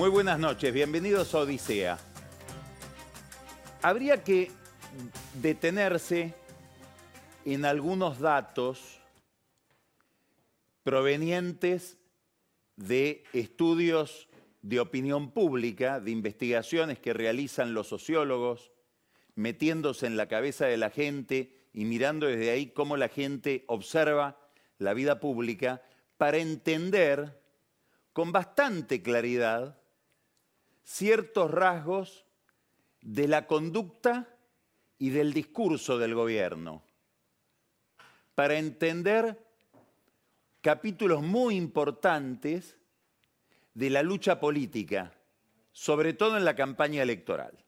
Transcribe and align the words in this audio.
Muy 0.00 0.08
buenas 0.08 0.38
noches, 0.38 0.72
bienvenidos 0.72 1.34
a 1.34 1.40
Odisea. 1.40 1.98
Habría 3.82 4.24
que 4.24 4.50
detenerse 5.42 6.32
en 7.44 7.66
algunos 7.66 8.18
datos 8.18 8.98
provenientes 10.84 11.98
de 12.76 13.24
estudios 13.34 14.26
de 14.62 14.80
opinión 14.80 15.32
pública, 15.32 16.00
de 16.00 16.12
investigaciones 16.12 16.98
que 16.98 17.12
realizan 17.12 17.74
los 17.74 17.88
sociólogos, 17.88 18.72
metiéndose 19.34 20.06
en 20.06 20.16
la 20.16 20.28
cabeza 20.28 20.64
de 20.64 20.78
la 20.78 20.88
gente 20.88 21.68
y 21.74 21.84
mirando 21.84 22.26
desde 22.26 22.52
ahí 22.52 22.68
cómo 22.68 22.96
la 22.96 23.08
gente 23.08 23.64
observa 23.66 24.40
la 24.78 24.94
vida 24.94 25.20
pública, 25.20 25.82
para 26.16 26.38
entender 26.38 27.38
con 28.14 28.32
bastante 28.32 29.02
claridad 29.02 29.76
ciertos 30.82 31.50
rasgos 31.50 32.26
de 33.00 33.28
la 33.28 33.46
conducta 33.46 34.36
y 34.98 35.10
del 35.10 35.32
discurso 35.32 35.98
del 35.98 36.14
gobierno, 36.14 36.82
para 38.34 38.58
entender 38.58 39.38
capítulos 40.60 41.22
muy 41.22 41.56
importantes 41.56 42.76
de 43.74 43.90
la 43.90 44.02
lucha 44.02 44.40
política, 44.40 45.12
sobre 45.72 46.12
todo 46.12 46.36
en 46.36 46.44
la 46.44 46.54
campaña 46.54 47.02
electoral. 47.02 47.64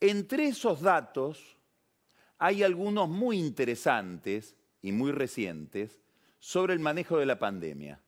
Entre 0.00 0.46
esos 0.46 0.80
datos 0.80 1.56
hay 2.38 2.62
algunos 2.62 3.08
muy 3.08 3.38
interesantes 3.38 4.54
y 4.82 4.92
muy 4.92 5.10
recientes 5.10 6.00
sobre 6.38 6.74
el 6.74 6.80
manejo 6.80 7.18
de 7.18 7.26
la 7.26 7.38
pandemia. 7.38 8.00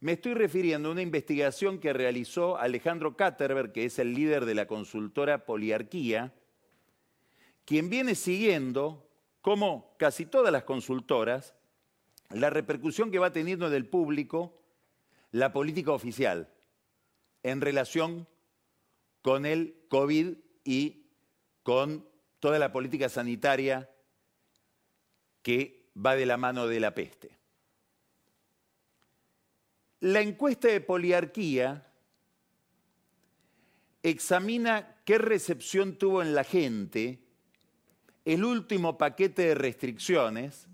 Me 0.00 0.12
estoy 0.12 0.34
refiriendo 0.34 0.88
a 0.88 0.92
una 0.92 1.02
investigación 1.02 1.78
que 1.78 1.92
realizó 1.92 2.58
Alejandro 2.58 3.16
Katterberg, 3.16 3.72
que 3.72 3.86
es 3.86 3.98
el 3.98 4.12
líder 4.12 4.44
de 4.44 4.54
la 4.54 4.66
consultora 4.66 5.46
Poliarquía, 5.46 6.34
quien 7.64 7.88
viene 7.88 8.14
siguiendo, 8.14 9.08
como 9.40 9.96
casi 9.98 10.26
todas 10.26 10.52
las 10.52 10.64
consultoras, 10.64 11.54
la 12.30 12.50
repercusión 12.50 13.10
que 13.10 13.18
va 13.18 13.32
teniendo 13.32 13.66
en 13.66 13.72
el 13.72 13.86
público 13.86 14.60
la 15.30 15.52
política 15.52 15.92
oficial 15.92 16.52
en 17.42 17.60
relación 17.60 18.26
con 19.22 19.46
el 19.46 19.76
COVID 19.88 20.36
y 20.64 21.06
con 21.62 22.08
toda 22.40 22.58
la 22.58 22.72
política 22.72 23.08
sanitaria 23.08 23.90
que 25.42 25.90
va 25.96 26.16
de 26.16 26.26
la 26.26 26.36
mano 26.36 26.66
de 26.66 26.80
la 26.80 26.94
peste. 26.94 27.38
La 30.06 30.20
encuesta 30.20 30.68
de 30.68 30.80
poliarquía 30.80 31.84
examina 34.04 35.00
qué 35.04 35.18
recepción 35.18 35.96
tuvo 35.98 36.22
en 36.22 36.32
la 36.32 36.44
gente 36.44 37.18
el 38.24 38.44
último 38.44 38.98
paquete 38.98 39.48
de 39.48 39.54
restricciones 39.56 40.68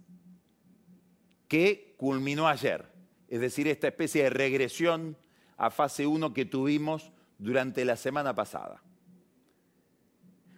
que 1.48 1.94
culminó 1.96 2.46
ayer, 2.46 2.92
es 3.26 3.40
decir, 3.40 3.68
esta 3.68 3.88
especie 3.88 4.24
de 4.24 4.28
regresión 4.28 5.16
a 5.56 5.70
fase 5.70 6.06
1 6.06 6.34
que 6.34 6.44
tuvimos 6.44 7.10
durante 7.38 7.86
la 7.86 7.96
semana 7.96 8.34
pasada. 8.34 8.82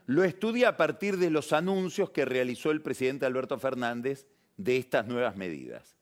Lo 0.06 0.24
estudia 0.24 0.70
a 0.70 0.76
partir 0.76 1.18
de 1.18 1.30
los 1.30 1.52
anuncios 1.52 2.10
que 2.10 2.24
realizó 2.24 2.72
el 2.72 2.82
presidente 2.82 3.24
Alberto 3.24 3.56
Fernández 3.56 4.26
de 4.56 4.78
estas 4.78 5.06
nuevas 5.06 5.36
medidas. 5.36 5.96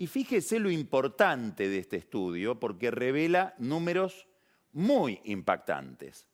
Y 0.00 0.06
fíjese 0.06 0.58
lo 0.58 0.70
importante 0.70 1.68
de 1.68 1.76
este 1.76 1.98
estudio 1.98 2.58
porque 2.58 2.90
revela 2.90 3.54
números 3.58 4.26
muy 4.72 5.20
impactantes. 5.24 6.26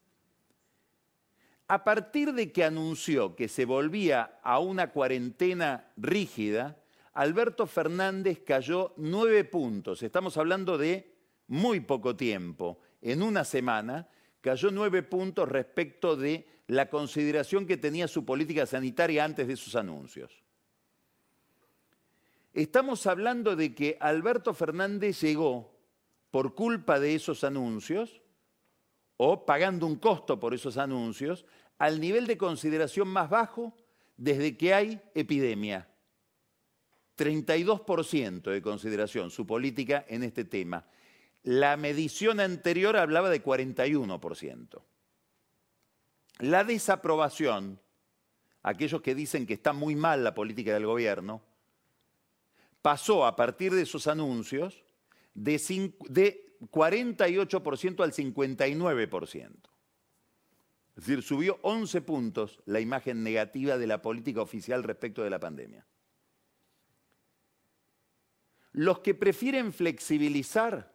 A 1.67 1.83
partir 1.83 2.33
de 2.33 2.53
que 2.53 2.63
anunció 2.63 3.35
que 3.35 3.49
se 3.49 3.65
volvía 3.65 4.39
a 4.45 4.61
una 4.61 4.93
cuarentena 4.93 5.91
rígida, 5.97 6.81
Alberto 7.13 7.67
Fernández 7.67 8.41
cayó 8.47 8.95
nueve 8.99 9.43
puntos. 9.43 10.01
Estamos 10.05 10.37
hablando 10.37 10.79
de 10.79 11.13
muy 11.49 11.81
poco 11.81 12.15
tiempo. 12.15 12.79
En 13.03 13.21
una 13.21 13.43
semana 13.43 14.09
cayó 14.43 14.71
nueve 14.71 15.03
puntos 15.03 15.49
respecto 15.49 16.15
de 16.15 16.47
la 16.69 16.89
consideración 16.89 17.67
que 17.67 17.77
tenía 17.77 18.07
su 18.07 18.25
política 18.25 18.65
sanitaria 18.65 19.25
antes 19.25 19.49
de 19.49 19.57
sus 19.57 19.75
anuncios. 19.75 20.46
Estamos 22.57 23.07
hablando 23.07 23.55
de 23.55 23.75
que 23.75 23.99
Alberto 24.01 24.55
Fernández 24.55 25.21
llegó 25.21 25.79
por 26.31 26.55
culpa 26.55 26.99
de 26.99 27.15
esos 27.15 27.45
anuncios 27.45 28.23
o 29.19 29.45
pagando 29.45 29.87
un 29.87 29.97
costo 29.97 30.41
por 30.41 30.55
esos 30.55 30.79
anuncios 30.79 31.45
al 31.77 32.01
nivel 32.01 32.27
de 32.27 32.39
consideración 32.39 33.09
más 33.09 33.29
bajo 33.29 33.77
desde 34.17 34.57
que 34.57 34.73
hay 34.73 35.03
epidemia. 35.15 35.87
32% 37.19 38.51
de 38.51 38.63
consideración 38.63 39.29
su 39.29 39.47
política 39.47 40.07
en 40.09 40.23
este 40.23 40.47
tema. 40.47 40.87
La 41.43 41.77
medición 41.77 42.41
anterior 42.41 42.97
hablaba 42.97 43.29
de 43.29 43.45
41%. 43.45 44.81
La 46.39 46.65
desaprobación, 46.65 47.83
aquellos 48.63 49.03
que 49.03 49.15
dicen 49.15 49.45
que 49.45 49.53
está 49.53 49.75
muy 49.75 49.95
mal 49.95 50.25
la 50.25 50.33
política 50.35 50.73
del 50.73 50.87
gobierno, 50.87 51.43
pasó 52.87 53.27
a 53.27 53.35
partir 53.35 53.75
de 53.75 53.83
esos 53.83 54.07
anuncios 54.07 54.85
de, 55.35 55.57
48% 56.71 58.05
al 58.05 58.13
59%. 58.13 59.51
Es 60.97 61.05
decir, 61.05 61.21
subió 61.25 61.59
11 61.63 62.01
puntos 62.03 62.61
la 62.65 62.79
imagen 62.79 63.25
negativa 63.25 63.77
de 63.77 63.89
la 63.89 64.01
política 64.01 64.41
oficial 64.41 64.85
respecto 64.85 65.25
de 65.25 65.31
la 65.31 65.41
pandemia. 65.41 65.85
Los 68.71 69.01
que 69.01 69.15
prefieren 69.17 69.73
flexibilizar 69.73 70.95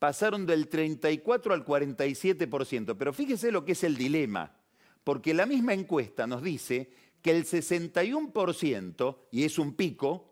pasaron 0.00 0.44
del 0.44 0.66
34 0.66 1.54
al 1.54 1.64
47%, 1.64 2.96
pero 2.98 3.12
fíjese 3.12 3.52
lo 3.52 3.64
que 3.64 3.72
es 3.72 3.84
el 3.84 3.96
dilema, 3.96 4.56
porque 5.04 5.34
la 5.34 5.46
misma 5.46 5.72
encuesta 5.72 6.26
nos 6.26 6.42
dice 6.42 6.90
que 7.22 7.30
el 7.30 7.44
61%, 7.44 9.18
y 9.30 9.44
es 9.44 9.60
un 9.60 9.74
pico, 9.74 10.28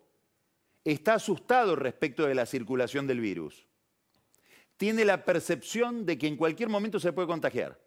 está 0.93 1.15
asustado 1.15 1.75
respecto 1.75 2.27
de 2.27 2.35
la 2.35 2.47
circulación 2.47 3.07
del 3.07 3.21
virus. 3.21 3.67
Tiene 4.77 5.05
la 5.05 5.25
percepción 5.25 6.07
de 6.07 6.17
que 6.17 6.29
en 6.29 6.37
cualquier 6.37 6.69
momento 6.69 7.01
se 7.01 7.13
puede 7.13 7.27
contagiar. 7.27 7.81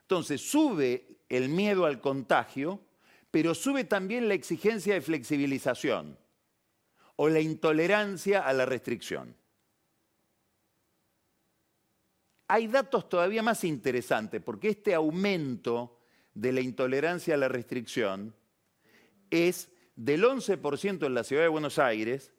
Entonces 0.00 0.40
sube 0.40 1.20
el 1.28 1.48
miedo 1.48 1.86
al 1.86 2.00
contagio, 2.00 2.80
pero 3.30 3.54
sube 3.54 3.84
también 3.84 4.28
la 4.28 4.34
exigencia 4.34 4.94
de 4.94 5.00
flexibilización 5.00 6.18
o 7.16 7.28
la 7.28 7.40
intolerancia 7.40 8.40
a 8.40 8.52
la 8.52 8.66
restricción. 8.66 9.36
Hay 12.48 12.66
datos 12.66 13.08
todavía 13.08 13.42
más 13.42 13.64
interesantes, 13.64 14.42
porque 14.42 14.70
este 14.70 14.92
aumento 14.92 16.00
de 16.34 16.52
la 16.52 16.60
intolerancia 16.60 17.34
a 17.34 17.38
la 17.38 17.48
restricción 17.48 18.34
es 19.30 19.73
del 19.96 20.24
11% 20.24 21.06
en 21.06 21.14
la 21.14 21.24
ciudad 21.24 21.42
de 21.42 21.48
Buenos 21.48 21.78
Aires, 21.78 22.32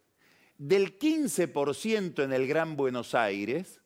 del 0.57 0.98
15% 0.98 2.24
en 2.24 2.34
el 2.34 2.48
Gran 2.48 2.75
Buenos 2.75 3.16
Aires, 3.16 3.81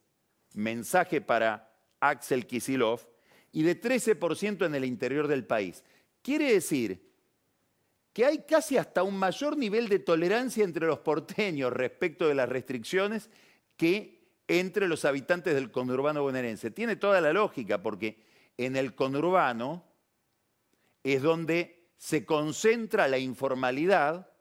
mensaje 0.53 1.21
para 1.21 1.73
Axel 1.99 2.47
Kisilov, 2.47 3.07
y 3.51 3.63
de 3.63 3.79
13% 3.79 4.65
en 4.65 4.75
el 4.75 4.85
interior 4.85 5.27
del 5.27 5.45
país. 5.45 5.83
Quiere 6.21 6.53
decir 6.53 7.09
que 8.13 8.25
hay 8.25 8.39
casi 8.39 8.77
hasta 8.77 9.03
un 9.03 9.17
mayor 9.17 9.57
nivel 9.57 9.87
de 9.87 9.99
tolerancia 9.99 10.63
entre 10.63 10.85
los 10.85 10.99
porteños 10.99 11.73
respecto 11.73 12.27
de 12.27 12.35
las 12.35 12.49
restricciones 12.49 13.29
que 13.77 14.19
entre 14.47 14.87
los 14.87 15.05
habitantes 15.05 15.53
del 15.53 15.71
conurbano 15.71 16.23
bonaerense. 16.23 16.71
Tiene 16.71 16.95
toda 16.95 17.21
la 17.21 17.33
lógica 17.33 17.81
porque 17.81 18.19
en 18.57 18.75
el 18.75 18.93
conurbano 18.95 19.85
es 21.03 21.21
donde 21.21 21.78
se 21.99 22.25
concenra 22.25 23.09
la 23.09 23.17
informalidad, 23.17 24.31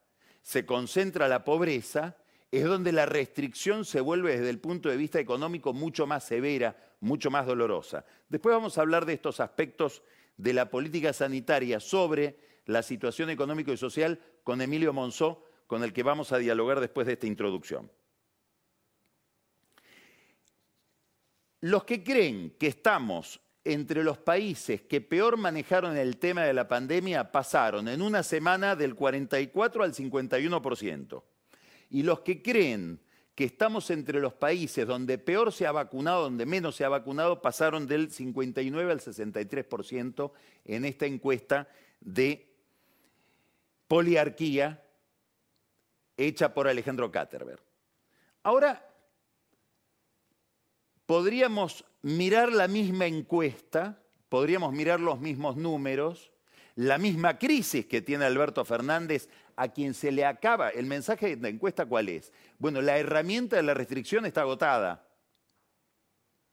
se 0.43 0.65
concentra 0.65 1.27
la 1.27 1.45
pobreza, 1.45 2.17
es 2.53 2.65
donde 2.65 2.93
la 2.93 3.05
restricción 3.05 3.85
se 3.85 4.01
vuelve 4.01 4.37
desde 4.37 4.49
el 4.49 4.61
punto 4.61 4.89
de 4.89 4.97
vista 4.97 5.19
económico 5.19 5.73
mucho 5.73 6.07
más 6.07 6.25
severa, 6.25 6.77
mucho 7.01 7.33
más 7.33 7.47
dolorosa. 7.47 8.07
Después 8.29 8.55
vamos 8.55 8.79
a 8.79 8.83
hablar 8.83 9.05
de 9.05 9.15
estos 9.15 9.41
aspectos 9.41 10.03
de 10.37 10.53
la 10.53 10.71
política 10.71 11.13
sanitaria 11.13 11.81
sobre 11.81 12.39
la 12.67 12.85
situación 12.85 13.29
económica 13.29 13.73
y 13.73 13.77
social 13.77 14.21
con 14.45 14.63
Emilio 14.63 14.93
Monzó, 14.93 15.45
con 15.67 15.83
el 15.83 15.93
que 15.93 16.05
vamos 16.05 16.31
a 16.31 16.39
dialogar 16.39 16.79
después 16.79 17.09
de 17.09 17.15
esta 17.15 17.27
introducción. 17.27 17.91
Los 21.61 21.83
que 21.83 22.05
creen 22.05 22.55
que 22.57 22.69
estamos 22.69 23.41
entre 23.73 24.03
los 24.03 24.17
países 24.17 24.81
que 24.81 25.03
peor 25.03 25.37
manejaron 25.37 25.97
el 25.99 26.17
tema 26.17 26.45
de 26.45 26.55
la 26.55 26.67
pandemia 26.69 27.31
pasaron 27.31 27.87
en 27.89 28.01
una 28.01 28.23
semana 28.23 28.75
del 28.75 28.95
44 28.95 29.85
al 29.85 29.93
51%. 29.93 31.23
Y 31.91 32.03
los 32.03 32.21
que 32.21 32.41
creen 32.43 32.99
que 33.35 33.45
estamos 33.45 33.91
entre 33.91 34.21
los 34.21 34.33
países 34.33 34.87
donde 34.87 35.19
peor 35.19 35.53
se 35.53 35.67
ha 35.67 35.73
vacunado, 35.73 36.23
donde 36.23 36.47
menos 36.47 36.77
se 36.77 36.85
ha 36.85 36.89
vacunado, 36.89 37.43
pasaron 37.43 37.87
del 37.87 38.11
59 38.11 38.91
al 38.91 39.01
63% 39.01 40.33
en 40.65 40.85
esta 40.87 41.05
encuesta 41.05 41.69
de 42.01 42.49
poliarquía 43.87 44.83
hecha 46.17 46.55
por 46.55 46.69
Alejandro 46.69 47.13
Katterberg. 47.13 47.61
Ahora, 48.43 48.89
podríamos 51.09 51.87
mirar 52.03 52.53
la 52.53 52.69
misma 52.69 53.07
encuesta, 53.07 53.99
podríamos 54.29 54.75
mirar 54.75 55.01
los 55.01 55.19
mismos 55.19 55.57
números, 55.57 56.31
la 56.75 56.99
misma 56.99 57.39
crisis 57.39 57.87
que 57.87 58.03
tiene 58.03 58.27
Alberto 58.27 58.63
Fernández 58.63 59.31
a 59.57 59.69
quien 59.69 59.95
se 59.95 60.13
le 60.13 60.27
acaba, 60.27 60.69
el 60.69 60.85
mensaje 60.85 61.35
de 61.35 61.43
la 61.43 61.49
encuesta 61.49 61.87
cuál 61.87 62.11
es? 62.11 62.31
Bueno, 62.59 62.83
la 62.83 62.99
herramienta 62.99 63.57
de 63.57 63.63
la 63.63 63.73
restricción 63.73 64.27
está 64.27 64.43
agotada 64.43 65.09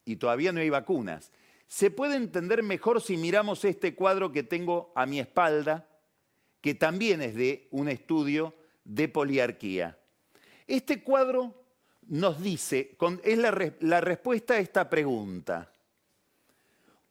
y 0.06 0.16
todavía 0.16 0.54
no 0.54 0.62
hay 0.62 0.70
vacunas. 0.70 1.34
Se 1.68 1.92
puede 1.92 2.16
entender 2.16 2.64
mejor 2.64 3.02
si 3.02 3.18
miramos 3.18 3.66
este 3.66 3.94
cuadro 3.94 4.32
que 4.32 4.44
tengo 4.44 4.94
a 4.96 5.06
mi 5.06 5.20
espalda, 5.20 5.86
que 6.62 6.76
también 6.76 7.22
es 7.22 7.36
de 7.36 7.68
un 7.72 7.90
estudio 7.90 8.56
de 8.86 9.10
poliarquía. 9.10 10.00
Este 10.66 11.04
cuadro 11.04 11.65
nos 12.08 12.42
dice, 12.42 12.98
es 13.24 13.38
la, 13.38 14.02
respuesta 14.02 14.56
a 14.56 14.60
esta 14.60 14.90
pregunta. 14.90 15.72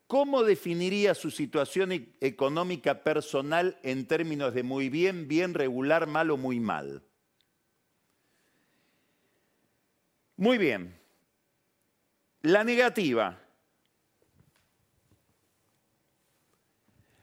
¿Cómo 0.06 0.42
definiría 0.44 1.14
su 1.14 1.30
situación 1.30 1.92
e-, 1.92 2.08
económica 2.20 3.02
personal 3.02 3.78
en 3.82 4.06
términos 4.06 4.54
de 4.54 4.62
muy 4.62 4.88
bien, 4.88 5.26
bien, 5.26 5.54
regular, 5.54 6.06
mal 6.06 6.30
o 6.30 6.36
muy 6.36 6.60
mal? 6.60 7.02
Muy 10.36 10.58
bien. 10.58 10.98
La 12.42 12.62
negativa. 12.62 13.40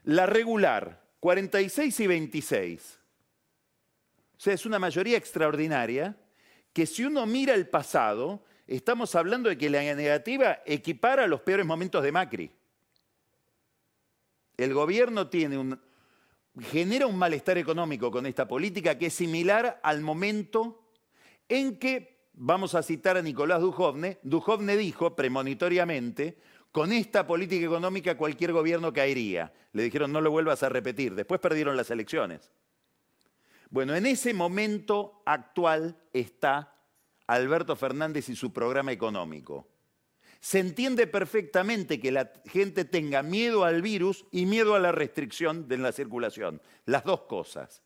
La 0.04 0.26
regular, 0.26 1.00
46 1.20 2.00
y 2.00 2.06
26. 2.06 2.98
O 4.36 4.40
sea, 4.40 4.54
es 4.54 4.66
una 4.66 4.80
mayoría 4.80 5.16
extraordinaria 5.16 6.16
que 6.72 6.86
si 6.86 7.04
uno 7.04 7.26
mira 7.26 7.54
el 7.54 7.68
pasado, 7.68 8.42
estamos 8.66 9.14
hablando 9.14 9.48
de 9.48 9.58
que 9.58 9.70
la 9.70 9.82
negativa 9.94 10.60
equipara 10.64 11.26
los 11.26 11.40
peores 11.42 11.66
momentos 11.66 12.02
de 12.02 12.12
Macri. 12.12 12.50
El 14.56 14.74
gobierno 14.74 15.28
genera 16.60 17.06
un 17.06 17.16
malestar 17.16 17.58
económico 17.58 18.10
con 18.10 18.26
esta 18.26 18.46
política 18.46 18.98
que 18.98 19.06
es 19.06 19.14
similar 19.14 19.80
al 19.82 20.00
momento 20.00 20.82
en 21.48 21.78
que, 21.78 22.28
vamos 22.34 22.74
a 22.74 22.82
citar 22.82 23.16
a 23.16 23.22
Nicolás 23.22 23.60
Dujovne, 23.60 24.18
Dujovne 24.22 24.76
dijo 24.76 25.14
premonitoriamente, 25.14 26.38
con 26.70 26.92
esta 26.92 27.26
política 27.26 27.66
económica 27.66 28.16
cualquier 28.16 28.52
gobierno 28.52 28.92
caería. 28.92 29.52
Le 29.72 29.82
dijeron 29.82 30.12
no 30.12 30.22
lo 30.22 30.30
vuelvas 30.30 30.62
a 30.62 30.70
repetir, 30.70 31.14
después 31.14 31.40
perdieron 31.40 31.76
las 31.76 31.90
elecciones. 31.90 32.50
Bueno, 33.72 33.96
en 33.96 34.06
ese 34.06 34.32
momento 34.32 35.24
actual 35.26 35.96
está 36.12 36.76
Alberto 37.26 37.74
Fernández 37.74 38.28
y 38.28 38.36
su 38.36 38.52
programa 38.52 38.92
económico 38.92 39.66
se 40.42 40.58
entiende 40.58 41.06
perfectamente 41.06 42.00
que 42.00 42.10
la 42.10 42.32
gente 42.46 42.84
tenga 42.84 43.22
miedo 43.22 43.64
al 43.64 43.80
virus 43.80 44.26
y 44.32 44.44
miedo 44.44 44.74
a 44.74 44.80
la 44.80 44.90
restricción 44.90 45.68
de 45.68 45.78
la 45.78 45.92
circulación. 45.92 46.60
Las 46.84 47.04
dos 47.04 47.22
cosas. 47.22 47.80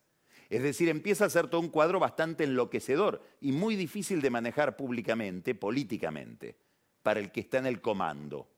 Es 0.48 0.62
decir, 0.62 0.88
empieza 0.88 1.26
a 1.26 1.30
ser 1.30 1.48
todo 1.48 1.60
un 1.60 1.68
cuadro 1.68 2.00
bastante 2.00 2.44
enloquecedor 2.44 3.22
y 3.42 3.52
muy 3.52 3.76
difícil 3.76 4.22
de 4.22 4.30
manejar 4.30 4.74
públicamente, 4.74 5.54
políticamente, 5.54 6.56
para 7.02 7.20
el 7.20 7.30
que 7.30 7.40
está 7.40 7.58
en 7.58 7.66
el 7.66 7.82
comando. 7.82 8.48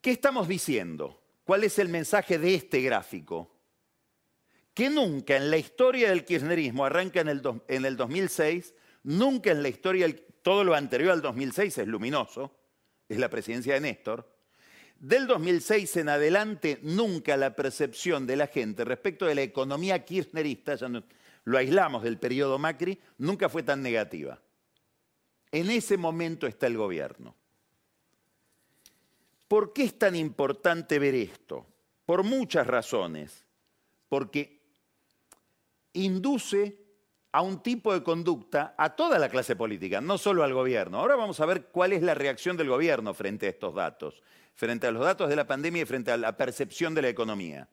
¿Qué 0.00 0.12
estamos 0.12 0.46
diciendo? 0.46 1.20
¿Cuál 1.42 1.64
es 1.64 1.76
el 1.80 1.88
mensaje 1.88 2.38
de 2.38 2.54
este 2.54 2.80
gráfico? 2.82 3.51
Que 4.74 4.88
nunca 4.88 5.36
en 5.36 5.50
la 5.50 5.58
historia 5.58 6.08
del 6.08 6.24
kirchnerismo, 6.24 6.84
arranca 6.84 7.20
en 7.20 7.28
el, 7.28 7.42
en 7.68 7.84
el 7.84 7.96
2006, 7.96 8.74
nunca 9.04 9.50
en 9.50 9.62
la 9.62 9.68
historia 9.68 10.06
del 10.06 10.22
todo 10.42 10.64
lo 10.64 10.74
anterior 10.74 11.12
al 11.12 11.22
2006 11.22 11.78
es 11.78 11.86
luminoso, 11.86 12.56
es 13.08 13.18
la 13.18 13.28
presidencia 13.28 13.74
de 13.74 13.80
Néstor. 13.80 14.28
Del 14.98 15.26
2006 15.26 15.96
en 15.96 16.08
adelante, 16.08 16.78
nunca 16.82 17.36
la 17.36 17.56
percepción 17.56 18.26
de 18.26 18.36
la 18.36 18.46
gente 18.46 18.84
respecto 18.84 19.26
de 19.26 19.34
la 19.34 19.42
economía 19.42 20.04
kirchnerista, 20.04 20.76
ya 20.76 20.88
lo 21.44 21.58
aislamos 21.58 22.02
del 22.02 22.18
periodo 22.18 22.58
Macri, 22.58 22.98
nunca 23.18 23.48
fue 23.48 23.62
tan 23.62 23.82
negativa. 23.82 24.40
En 25.50 25.70
ese 25.70 25.96
momento 25.96 26.46
está 26.46 26.66
el 26.66 26.76
gobierno. 26.76 27.34
¿Por 29.48 29.72
qué 29.72 29.84
es 29.84 29.98
tan 29.98 30.16
importante 30.16 30.98
ver 30.98 31.14
esto? 31.14 31.66
Por 32.06 32.22
muchas 32.22 32.66
razones. 32.66 33.44
Porque 34.08 34.61
induce 35.94 36.78
a 37.32 37.40
un 37.40 37.62
tipo 37.62 37.94
de 37.94 38.02
conducta 38.02 38.74
a 38.76 38.94
toda 38.94 39.18
la 39.18 39.28
clase 39.28 39.56
política, 39.56 40.00
no 40.00 40.18
solo 40.18 40.44
al 40.44 40.52
gobierno. 40.52 40.98
Ahora 40.98 41.16
vamos 41.16 41.40
a 41.40 41.46
ver 41.46 41.66
cuál 41.66 41.92
es 41.92 42.02
la 42.02 42.14
reacción 42.14 42.56
del 42.56 42.68
gobierno 42.68 43.14
frente 43.14 43.46
a 43.46 43.50
estos 43.50 43.74
datos, 43.74 44.22
frente 44.54 44.86
a 44.86 44.90
los 44.90 45.02
datos 45.02 45.30
de 45.30 45.36
la 45.36 45.46
pandemia 45.46 45.82
y 45.82 45.86
frente 45.86 46.10
a 46.10 46.16
la 46.18 46.36
percepción 46.36 46.94
de 46.94 47.02
la 47.02 47.08
economía. 47.08 47.68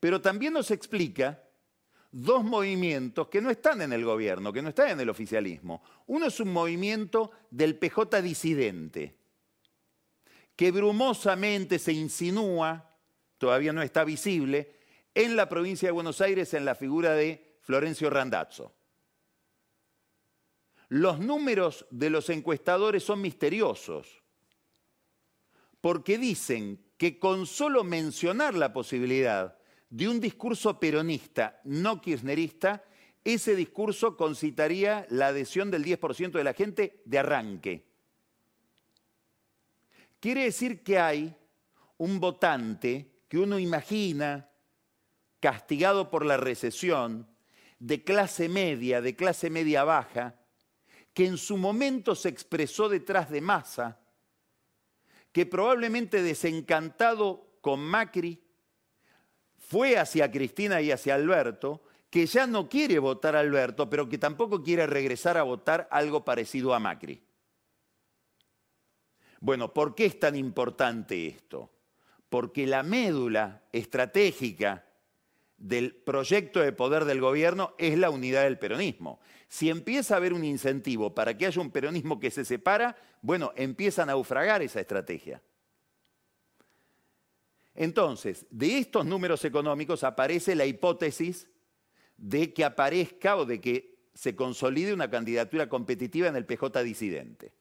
Pero 0.00 0.20
también 0.22 0.54
nos 0.54 0.70
explica 0.70 1.42
dos 2.10 2.42
movimientos 2.42 3.28
que 3.28 3.42
no 3.42 3.50
están 3.50 3.82
en 3.82 3.92
el 3.92 4.04
gobierno, 4.04 4.52
que 4.52 4.62
no 4.62 4.70
están 4.70 4.90
en 4.90 5.00
el 5.00 5.10
oficialismo. 5.10 5.82
Uno 6.06 6.26
es 6.26 6.40
un 6.40 6.52
movimiento 6.52 7.30
del 7.50 7.76
PJ 7.76 8.22
disidente, 8.22 9.16
que 10.56 10.70
brumosamente 10.72 11.78
se 11.78 11.92
insinúa, 11.92 12.96
todavía 13.36 13.72
no 13.72 13.82
está 13.82 14.04
visible, 14.04 14.79
en 15.14 15.36
la 15.36 15.48
provincia 15.48 15.88
de 15.88 15.92
Buenos 15.92 16.20
Aires 16.20 16.54
en 16.54 16.64
la 16.64 16.74
figura 16.74 17.14
de 17.14 17.58
Florencio 17.62 18.10
Randazzo. 18.10 18.74
Los 20.88 21.20
números 21.20 21.86
de 21.90 22.10
los 22.10 22.28
encuestadores 22.30 23.04
son 23.04 23.20
misteriosos, 23.20 24.22
porque 25.80 26.18
dicen 26.18 26.84
que 26.96 27.18
con 27.18 27.46
solo 27.46 27.84
mencionar 27.84 28.54
la 28.54 28.72
posibilidad 28.72 29.56
de 29.88 30.08
un 30.08 30.20
discurso 30.20 30.78
peronista 30.78 31.60
no 31.64 32.00
kirchnerista, 32.00 32.84
ese 33.22 33.54
discurso 33.54 34.16
concitaría 34.16 35.06
la 35.10 35.28
adhesión 35.28 35.70
del 35.70 35.84
10% 35.84 36.32
de 36.32 36.44
la 36.44 36.54
gente 36.54 37.02
de 37.04 37.18
arranque. 37.18 37.86
Quiere 40.18 40.44
decir 40.44 40.82
que 40.82 40.98
hay 40.98 41.36
un 41.98 42.20
votante 42.20 43.22
que 43.28 43.38
uno 43.38 43.58
imagina 43.58 44.49
castigado 45.40 46.10
por 46.10 46.24
la 46.24 46.36
recesión, 46.36 47.26
de 47.78 48.04
clase 48.04 48.48
media, 48.48 49.00
de 49.00 49.16
clase 49.16 49.50
media 49.50 49.84
baja, 49.84 50.36
que 51.14 51.26
en 51.26 51.38
su 51.38 51.56
momento 51.56 52.14
se 52.14 52.28
expresó 52.28 52.88
detrás 52.88 53.30
de 53.30 53.40
Massa, 53.40 53.98
que 55.32 55.46
probablemente 55.46 56.22
desencantado 56.22 57.56
con 57.60 57.80
Macri, 57.80 58.42
fue 59.58 59.96
hacia 59.96 60.30
Cristina 60.30 60.80
y 60.80 60.90
hacia 60.90 61.14
Alberto, 61.14 61.82
que 62.10 62.26
ya 62.26 62.46
no 62.46 62.68
quiere 62.68 62.98
votar 62.98 63.36
a 63.36 63.40
Alberto, 63.40 63.88
pero 63.88 64.08
que 64.08 64.18
tampoco 64.18 64.62
quiere 64.62 64.86
regresar 64.86 65.38
a 65.38 65.44
votar 65.44 65.88
algo 65.90 66.24
parecido 66.24 66.74
a 66.74 66.80
Macri. 66.80 67.22
Bueno, 69.40 69.72
¿por 69.72 69.94
qué 69.94 70.06
es 70.06 70.18
tan 70.18 70.36
importante 70.36 71.26
esto? 71.26 71.70
Porque 72.28 72.66
la 72.66 72.82
médula 72.82 73.62
estratégica 73.72 74.84
del 75.60 75.94
proyecto 75.94 76.60
de 76.60 76.72
poder 76.72 77.04
del 77.04 77.20
gobierno 77.20 77.74
es 77.78 77.96
la 77.98 78.10
unidad 78.10 78.44
del 78.44 78.58
peronismo. 78.58 79.20
Si 79.46 79.68
empieza 79.68 80.14
a 80.14 80.16
haber 80.16 80.32
un 80.32 80.42
incentivo 80.42 81.14
para 81.14 81.36
que 81.36 81.46
haya 81.46 81.60
un 81.60 81.70
peronismo 81.70 82.18
que 82.18 82.30
se 82.30 82.46
separa, 82.46 82.96
bueno, 83.20 83.52
empieza 83.54 84.02
a 84.02 84.06
naufragar 84.06 84.62
esa 84.62 84.80
estrategia. 84.80 85.42
Entonces, 87.74 88.46
de 88.50 88.78
estos 88.78 89.04
números 89.04 89.44
económicos 89.44 90.02
aparece 90.02 90.54
la 90.54 90.64
hipótesis 90.64 91.48
de 92.16 92.52
que 92.54 92.64
aparezca 92.64 93.36
o 93.36 93.44
de 93.44 93.60
que 93.60 94.08
se 94.14 94.34
consolide 94.34 94.94
una 94.94 95.10
candidatura 95.10 95.68
competitiva 95.68 96.28
en 96.28 96.36
el 96.36 96.46
PJ 96.46 96.82
disidente. 96.82 97.52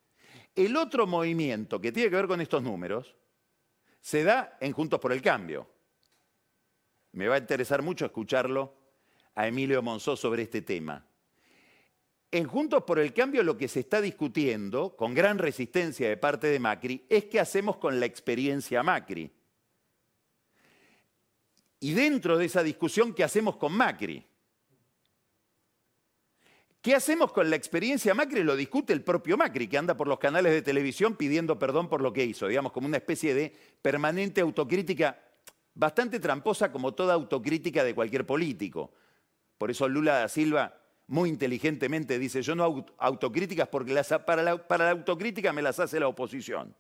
El 0.56 0.78
otro 0.78 1.06
movimiento 1.06 1.82
que 1.82 1.92
tiene 1.92 2.10
que 2.10 2.16
ver 2.16 2.28
con 2.28 2.42
estos 2.42 2.64
números 2.64 3.16
se 4.00 4.24
da 4.24 4.58
en 4.62 4.72
Juntos 4.72 5.00
por 5.00 5.12
el 5.12 5.22
Cambio 5.22 5.68
me 7.12 7.28
va 7.28 7.36
a 7.36 7.40
interesar 7.40 7.82
mucho 7.82 8.06
escucharlo 8.06 8.76
a 9.36 9.48
Emilio 9.48 9.82
Monzó 9.82 10.16
sobre 10.16 10.44
este 10.44 10.62
tema. 10.62 11.06
En 12.32 12.46
Juntos 12.46 12.84
por 12.84 13.00
el 13.00 13.14
Cambio 13.14 13.44
lo 13.44 13.58
que 13.58 13.68
se 13.68 13.80
está 13.80 14.02
discutiendo, 14.02 14.96
con 14.96 15.14
gran 15.14 15.40
resistencia 15.40 16.08
de 16.08 16.18
parte 16.18 16.48
de 16.48 16.60
Macri, 16.60 17.06
es 17.10 17.26
qué 17.26 17.40
hacemos 17.40 17.78
con 17.78 18.00
la 18.00 18.06
experiencia 18.06 18.84
Macri. 18.84 19.32
Y 21.80 21.94
dentro 21.94 22.38
de 22.38 22.46
esa 22.46 22.62
discusión, 22.62 23.14
¿qué 23.14 23.24
hacemos 23.24 23.56
con 23.56 23.74
Macri? 23.74 24.26
¿Qué 26.82 26.96
hacemos 26.96 27.34
con 27.34 27.50
la 27.50 27.56
experiencia 27.56 28.14
Macri? 28.14 28.44
Lo 28.44 28.56
discute 28.56 28.94
el 28.94 29.04
propio 29.04 29.36
Macri, 29.36 29.68
que 29.68 29.78
anda 29.78 29.98
por 29.98 30.08
los 30.08 30.20
canales 30.20 30.54
de 30.54 30.62
televisión 30.62 31.16
pidiendo 31.16 31.58
perdón 31.58 31.90
por 31.90 32.02
lo 32.02 32.14
que 32.14 32.24
hizo, 32.24 32.48
digamos, 32.48 32.72
como 32.72 32.88
una 32.88 32.98
especie 32.98 33.34
de 33.34 33.56
permanente 33.82 34.42
autocrítica, 34.42 35.20
bastante 35.80 36.20
tramposa 36.20 36.74
como 36.74 36.94
toda 36.94 37.14
autocrítica 37.14 37.86
de 37.86 37.96
cualquier 37.96 38.26
político. 38.26 38.92
Por 39.58 39.72
eso 39.72 39.88
Lula 39.88 40.20
da 40.20 40.28
Silva 40.28 40.76
muy 41.08 41.30
inteligentemente 41.30 42.20
dice, 42.20 42.42
yo 42.42 42.54
no 42.54 42.66
hago 42.66 42.86
autocríticas 42.98 43.70
porque 43.70 44.00
para, 44.26 44.44
la, 44.44 44.92
autocrítica 44.92 45.54
me 45.54 45.62
las 45.62 45.80
hace 45.80 46.00
la 46.00 46.10
oposición. 46.10 46.76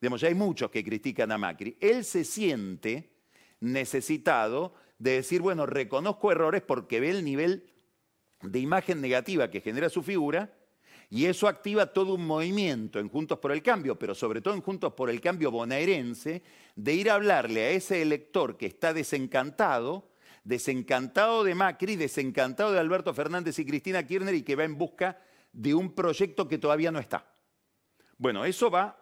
Digamos, 0.00 0.20
ya 0.20 0.28
hay 0.28 0.34
muchos 0.34 0.70
que 0.70 0.84
critican 0.84 1.32
a 1.32 1.36
Macri. 1.36 1.76
Él 1.80 2.04
se 2.04 2.24
siente 2.24 3.10
necesitado 3.58 4.72
de 4.98 5.16
decir, 5.16 5.42
bueno, 5.42 5.66
reconozco 5.66 6.30
errores 6.30 6.62
porque 6.62 7.00
ve 7.00 7.10
el 7.10 7.24
nivel 7.24 7.70
de 8.40 8.60
imagen 8.60 9.00
negativa 9.00 9.50
que 9.50 9.60
genera 9.60 9.90
su 9.90 10.02
figura 10.02 10.54
y 11.12 11.26
eso 11.26 11.48
activa 11.48 11.92
todo 11.92 12.14
un 12.14 12.24
movimiento 12.24 13.00
en 13.00 13.08
Juntos 13.08 13.40
por 13.40 13.50
el 13.50 13.64
Cambio, 13.64 13.98
pero 13.98 14.14
sobre 14.14 14.40
todo 14.40 14.54
en 14.54 14.62
Juntos 14.62 14.92
por 14.92 15.10
el 15.10 15.20
Cambio 15.20 15.50
bonaerense, 15.50 16.44
de 16.76 16.94
ir 16.94 17.10
a 17.10 17.14
hablarle 17.14 17.62
a 17.64 17.70
ese 17.70 18.00
elector 18.00 18.56
que 18.56 18.66
está 18.66 18.94
desencantado, 18.94 20.12
desencantado 20.44 21.42
de 21.42 21.56
Macri, 21.56 21.96
desencantado 21.96 22.70
de 22.70 22.78
Alberto 22.78 23.12
Fernández 23.12 23.58
y 23.58 23.66
Cristina 23.66 24.06
Kirchner 24.06 24.36
y 24.36 24.42
que 24.42 24.54
va 24.54 24.62
en 24.62 24.78
busca 24.78 25.20
de 25.52 25.74
un 25.74 25.96
proyecto 25.96 26.46
que 26.46 26.58
todavía 26.58 26.92
no 26.92 27.00
está. 27.00 27.26
Bueno, 28.16 28.44
eso 28.44 28.70
va 28.70 28.96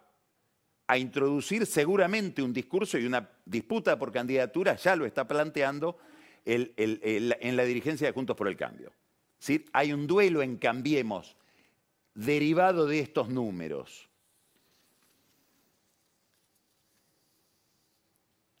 a 0.87 0.97
introducir 0.97 1.67
seguramente 1.67 2.41
un 2.41 2.51
discurso 2.51 2.97
y 2.97 3.05
una 3.05 3.29
disputa 3.45 3.99
por 3.99 4.11
candidatura, 4.11 4.75
ya 4.77 4.95
lo 4.95 5.05
está 5.05 5.27
planteando 5.27 5.99
en 6.43 7.55
la 7.55 7.63
dirigencia 7.65 8.07
de 8.07 8.13
Juntos 8.13 8.35
por 8.35 8.47
el 8.47 8.57
Cambio. 8.57 8.91
Hay 9.73 9.93
un 9.93 10.07
duelo 10.07 10.41
en 10.41 10.57
Cambiemos 10.57 11.37
derivado 12.19 12.85
de 12.85 12.99
estos 12.99 13.29
números. 13.29 14.09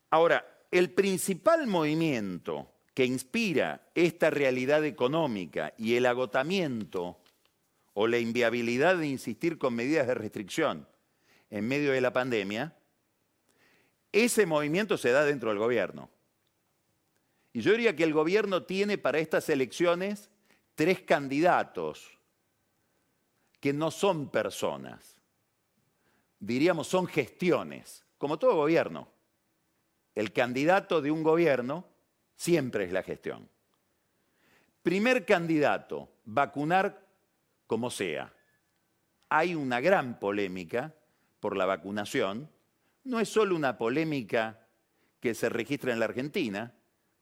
Ahora, 0.09 0.45
el 0.71 0.91
principal 0.91 1.67
movimiento 1.67 2.71
que 2.93 3.05
inspira 3.05 3.89
esta 3.95 4.29
realidad 4.29 4.85
económica 4.85 5.73
y 5.77 5.95
el 5.95 6.05
agotamiento 6.05 7.19
o 7.93 8.07
la 8.07 8.17
inviabilidad 8.17 8.97
de 8.97 9.07
insistir 9.07 9.57
con 9.57 9.75
medidas 9.75 10.07
de 10.07 10.13
restricción 10.13 10.87
en 11.49 11.67
medio 11.67 11.91
de 11.91 12.01
la 12.01 12.13
pandemia, 12.13 12.75
ese 14.13 14.45
movimiento 14.45 14.97
se 14.97 15.11
da 15.11 15.25
dentro 15.25 15.49
del 15.49 15.59
gobierno. 15.59 16.09
Y 17.51 17.59
yo 17.59 17.71
diría 17.71 17.95
que 17.95 18.03
el 18.05 18.13
gobierno 18.13 18.63
tiene 18.63 18.97
para 18.97 19.19
estas 19.19 19.49
elecciones 19.49 20.29
tres 20.75 21.01
candidatos 21.01 22.18
que 23.59 23.73
no 23.73 23.91
son 23.91 24.29
personas, 24.29 25.17
diríamos 26.39 26.87
son 26.87 27.07
gestiones, 27.07 28.05
como 28.17 28.39
todo 28.39 28.55
gobierno. 28.55 29.09
El 30.15 30.33
candidato 30.33 31.01
de 31.01 31.11
un 31.11 31.23
gobierno 31.23 31.85
siempre 32.35 32.85
es 32.85 32.91
la 32.91 33.03
gestión. 33.03 33.49
Primer 34.81 35.25
candidato, 35.25 36.09
vacunar 36.25 37.05
como 37.67 37.89
sea. 37.89 38.33
Hay 39.29 39.55
una 39.55 39.79
gran 39.79 40.19
polémica 40.19 40.95
por 41.39 41.55
la 41.55 41.65
vacunación. 41.65 42.49
No 43.03 43.19
es 43.19 43.29
solo 43.29 43.55
una 43.55 43.77
polémica 43.77 44.67
que 45.19 45.33
se 45.33 45.49
registra 45.49 45.93
en 45.93 45.99
la 45.99 46.05
Argentina, 46.05 46.73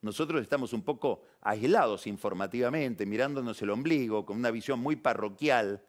nosotros 0.02 0.42
estamos 0.42 0.74
un 0.74 0.84
poco 0.84 1.24
aislados 1.42 2.06
informativamente, 2.08 3.06
mirándonos 3.06 3.62
el 3.62 3.72
ombligo, 3.72 4.26
con 4.26 4.38
una 4.38 4.52
visión 4.52 4.80
muy 4.80 4.96
parroquial 4.96 5.84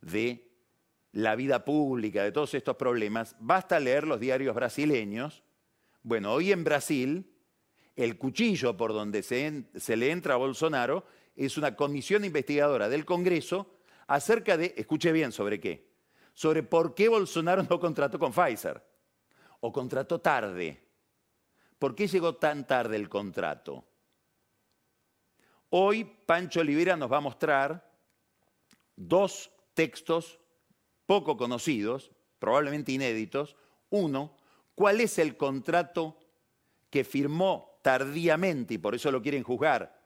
de 0.00 0.50
la 1.12 1.36
vida 1.36 1.64
pública, 1.64 2.22
de 2.22 2.32
todos 2.32 2.54
estos 2.54 2.76
problemas. 2.76 3.36
Basta 3.40 3.80
leer 3.80 4.06
los 4.06 4.20
diarios 4.20 4.54
brasileños. 4.54 5.42
Bueno, 6.02 6.32
hoy 6.32 6.52
en 6.52 6.64
Brasil, 6.64 7.32
el 7.96 8.18
cuchillo 8.18 8.76
por 8.76 8.92
donde 8.92 9.22
se, 9.22 9.64
se 9.76 9.96
le 9.96 10.10
entra 10.10 10.34
a 10.34 10.38
Bolsonaro 10.38 11.04
es 11.34 11.56
una 11.56 11.76
comisión 11.76 12.24
investigadora 12.24 12.88
del 12.88 13.04
Congreso 13.04 13.78
acerca 14.06 14.56
de, 14.56 14.74
escuche 14.76 15.12
bien, 15.12 15.32
¿sobre 15.32 15.60
qué? 15.60 15.88
Sobre 16.34 16.62
por 16.62 16.94
qué 16.94 17.08
Bolsonaro 17.08 17.62
no 17.62 17.80
contrató 17.80 18.18
con 18.18 18.32
Pfizer 18.32 18.82
o 19.60 19.72
contrató 19.72 20.20
tarde 20.20 20.88
¿Por 21.78 21.94
qué 21.94 22.08
llegó 22.08 22.36
tan 22.36 22.66
tarde 22.66 22.96
el 22.96 23.08
contrato? 23.08 23.84
Hoy 25.70 26.04
Pancho 26.04 26.60
Olivera 26.60 26.96
nos 26.96 27.10
va 27.10 27.18
a 27.18 27.22
mostrar 27.22 27.92
dos 28.96 29.50
textos 29.78 30.40
poco 31.06 31.36
conocidos, 31.36 32.10
probablemente 32.40 32.90
inéditos. 32.90 33.54
Uno, 33.90 34.36
¿cuál 34.74 35.00
es 35.00 35.20
el 35.20 35.36
contrato 35.36 36.18
que 36.90 37.04
firmó 37.04 37.78
tardíamente, 37.80 38.74
y 38.74 38.78
por 38.78 38.96
eso 38.96 39.12
lo 39.12 39.22
quieren 39.22 39.44
juzgar, 39.44 40.02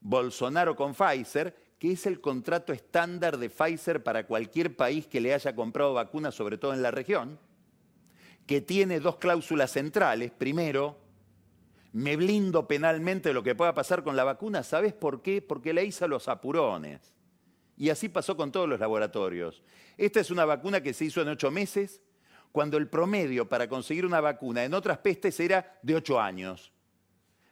Bolsonaro 0.00 0.74
con 0.76 0.94
Pfizer, 0.94 1.74
que 1.78 1.92
es 1.92 2.06
el 2.06 2.22
contrato 2.22 2.72
estándar 2.72 3.36
de 3.36 3.50
Pfizer 3.50 4.02
para 4.02 4.26
cualquier 4.26 4.76
país 4.76 5.06
que 5.06 5.20
le 5.20 5.34
haya 5.34 5.54
comprado 5.54 5.92
vacunas, 5.92 6.34
sobre 6.34 6.56
todo 6.56 6.72
en 6.72 6.80
la 6.80 6.90
región, 6.90 7.38
que 8.46 8.62
tiene 8.62 8.98
dos 8.98 9.16
cláusulas 9.16 9.72
centrales. 9.72 10.30
Primero, 10.30 10.96
me 11.92 12.16
blindo 12.16 12.66
penalmente 12.66 13.28
de 13.28 13.34
lo 13.34 13.42
que 13.42 13.54
pueda 13.54 13.74
pasar 13.74 14.02
con 14.02 14.16
la 14.16 14.24
vacuna. 14.24 14.62
¿Sabes 14.62 14.94
por 14.94 15.20
qué? 15.20 15.42
Porque 15.42 15.74
la 15.74 15.82
hice 15.82 16.06
a 16.06 16.08
los 16.08 16.28
apurones. 16.28 17.12
Y 17.82 17.90
así 17.90 18.08
pasó 18.08 18.36
con 18.36 18.52
todos 18.52 18.68
los 18.68 18.78
laboratorios. 18.78 19.60
Esta 19.98 20.20
es 20.20 20.30
una 20.30 20.44
vacuna 20.44 20.84
que 20.84 20.94
se 20.94 21.06
hizo 21.06 21.20
en 21.20 21.26
ocho 21.26 21.50
meses, 21.50 22.00
cuando 22.52 22.76
el 22.76 22.86
promedio 22.86 23.48
para 23.48 23.68
conseguir 23.68 24.06
una 24.06 24.20
vacuna 24.20 24.62
en 24.62 24.72
otras 24.72 24.98
pestes 24.98 25.40
era 25.40 25.80
de 25.82 25.96
ocho 25.96 26.20
años. 26.20 26.70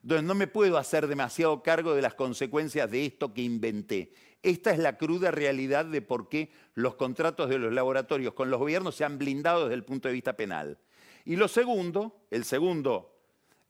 Entonces 0.04 0.24
no 0.24 0.36
me 0.36 0.46
puedo 0.46 0.78
hacer 0.78 1.08
demasiado 1.08 1.64
cargo 1.64 1.96
de 1.96 2.02
las 2.02 2.14
consecuencias 2.14 2.88
de 2.92 3.06
esto 3.06 3.34
que 3.34 3.42
inventé. 3.42 4.12
Esta 4.40 4.70
es 4.70 4.78
la 4.78 4.96
cruda 4.96 5.32
realidad 5.32 5.84
de 5.84 6.00
por 6.00 6.28
qué 6.28 6.52
los 6.74 6.94
contratos 6.94 7.48
de 7.48 7.58
los 7.58 7.72
laboratorios 7.72 8.32
con 8.32 8.50
los 8.50 8.60
gobiernos 8.60 8.94
se 8.94 9.04
han 9.04 9.18
blindado 9.18 9.64
desde 9.64 9.74
el 9.74 9.84
punto 9.84 10.06
de 10.06 10.14
vista 10.14 10.36
penal. 10.36 10.78
Y 11.24 11.34
lo 11.34 11.48
segundo, 11.48 12.20
el 12.30 12.44
segundo 12.44 13.18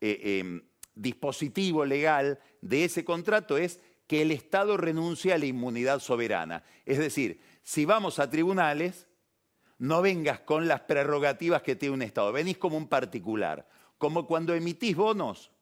eh, 0.03 0.41
em, 0.41 0.61
dispositivo 0.95 1.87
legal 1.87 2.39
de 2.61 2.85
ese 2.85 3.03
contrato 3.03 3.57
es 3.57 3.81
que 4.11 4.23
el 4.23 4.33
Estado 4.33 4.77
renuncie 4.77 5.33
a 5.33 5.39
la 5.39 5.47
inmunidad 5.47 6.01
soberana. 6.01 6.65
Es 6.85 6.99
decir, 6.99 7.41
si 7.63 7.85
vamos 7.85 8.19
a 8.19 8.29
tribunales, 8.29 9.07
no 9.79 10.03
vengas 10.03 10.41
con 10.41 10.67
las 10.67 10.81
prerrogativas 10.81 11.63
que 11.63 11.77
tiene 11.77 11.95
un 11.95 12.03
Estado, 12.03 12.33
venís 12.33 12.59
como 12.59 12.77
un 12.77 12.89
particular. 12.89 13.69
Como 13.99 14.27
cuando 14.27 14.53
emitís 14.53 14.97
bonos, 14.97 15.53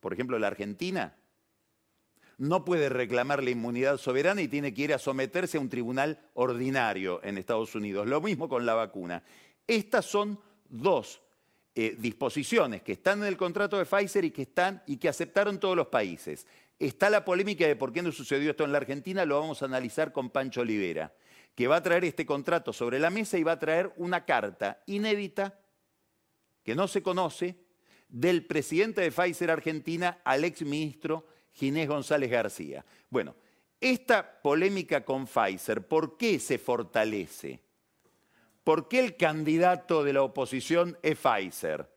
por 0.00 0.14
ejemplo 0.14 0.38
la 0.38 0.46
Argentina, 0.46 1.14
no 2.38 2.64
puede 2.64 2.88
reclamar 2.88 3.44
la 3.44 3.50
inmunidad 3.50 3.98
soberana 3.98 4.40
y 4.40 4.48
tiene 4.48 4.72
que 4.72 4.80
ir 4.80 4.94
a 4.94 4.98
someterse 4.98 5.58
a 5.58 5.60
un 5.60 5.68
tribunal 5.68 6.20
ordinario 6.32 7.20
en 7.22 7.36
Estados 7.36 7.74
Unidos. 7.74 8.08
Lo 8.08 8.22
mismo 8.22 8.48
con 8.48 8.64
la 8.64 8.72
vacuna. 8.72 9.22
Estas 9.66 10.06
son 10.06 10.40
dos 10.70 11.20
eh, 11.82 11.96
disposiciones 11.98 12.82
que 12.82 12.92
están 12.92 13.20
en 13.20 13.24
el 13.24 13.38
contrato 13.38 13.78
de 13.78 13.86
Pfizer 13.86 14.22
y 14.26 14.30
que 14.32 14.42
están 14.42 14.82
y 14.86 14.98
que 14.98 15.08
aceptaron 15.08 15.58
todos 15.58 15.74
los 15.74 15.86
países. 15.86 16.46
Está 16.78 17.08
la 17.08 17.24
polémica 17.24 17.66
de 17.66 17.74
por 17.74 17.90
qué 17.90 18.02
no 18.02 18.12
sucedió 18.12 18.50
esto 18.50 18.64
en 18.64 18.72
la 18.72 18.76
Argentina, 18.76 19.24
lo 19.24 19.40
vamos 19.40 19.62
a 19.62 19.64
analizar 19.64 20.12
con 20.12 20.28
Pancho 20.28 20.60
Olivera, 20.60 21.14
que 21.54 21.68
va 21.68 21.76
a 21.76 21.82
traer 21.82 22.04
este 22.04 22.26
contrato 22.26 22.74
sobre 22.74 22.98
la 22.98 23.08
mesa 23.08 23.38
y 23.38 23.44
va 23.44 23.52
a 23.52 23.58
traer 23.58 23.94
una 23.96 24.26
carta 24.26 24.82
inédita 24.84 25.58
que 26.62 26.74
no 26.74 26.86
se 26.86 27.02
conoce 27.02 27.56
del 28.10 28.44
presidente 28.44 29.00
de 29.00 29.10
Pfizer 29.10 29.50
Argentina 29.50 30.20
al 30.22 30.44
exministro 30.44 31.28
Ginés 31.54 31.88
González 31.88 32.30
García. 32.30 32.84
Bueno, 33.08 33.34
esta 33.80 34.42
polémica 34.42 35.02
con 35.02 35.26
Pfizer, 35.26 35.88
¿por 35.88 36.18
qué 36.18 36.38
se 36.40 36.58
fortalece? 36.58 37.62
¿Por 38.64 38.88
qué 38.88 39.00
el 39.00 39.16
candidato 39.16 40.04
de 40.04 40.12
la 40.12 40.22
oposición 40.22 40.98
es 41.02 41.18
Pfizer? 41.18 41.88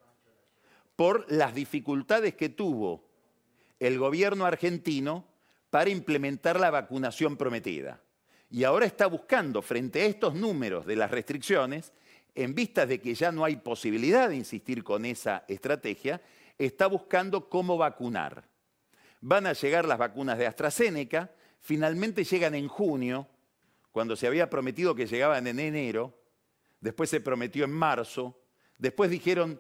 Por 0.96 1.30
las 1.32 1.54
dificultades 1.54 2.36
que 2.36 2.50
tuvo 2.50 3.04
el 3.80 4.00
gobierno 4.00 4.46
argentino 4.46 5.26
para 5.70 5.90
implementar 5.90 6.60
la 6.60 6.72
vacunación 6.72 7.36
prometida. 7.36 8.02
Y 8.50 8.64
ahora 8.64 8.86
está 8.86 9.08
buscando, 9.08 9.62
frente 9.62 10.04
a 10.04 10.06
estos 10.06 10.36
números 10.36 10.86
de 10.86 10.96
las 10.96 11.12
restricciones, 11.12 11.92
en 12.36 12.56
vista 12.56 12.86
de 12.86 13.00
que 13.00 13.14
ya 13.16 13.32
no 13.32 13.44
hay 13.44 13.58
posibilidad 13.58 14.30
de 14.30 14.36
insistir 14.36 14.84
con 14.84 15.06
esa 15.06 15.44
estrategia, 15.48 16.22
está 16.58 16.88
buscando 16.88 17.50
cómo 17.50 17.78
vacunar. 17.78 18.44
Van 19.22 19.48
a 19.48 19.54
llegar 19.54 19.86
las 19.86 19.98
vacunas 19.98 20.38
de 20.38 20.48
AstraZeneca, 20.48 21.32
finalmente 21.60 22.24
llegan 22.24 22.56
en 22.56 22.68
junio, 22.68 23.28
cuando 23.92 24.16
se 24.16 24.28
había 24.28 24.50
prometido 24.50 24.96
que 24.96 25.08
llegaban 25.08 25.48
en 25.48 25.60
enero, 25.60 26.23
después 26.84 27.10
se 27.10 27.22
prometió 27.22 27.64
en 27.64 27.72
marzo, 27.72 28.38
después 28.78 29.10
dijeron 29.10 29.60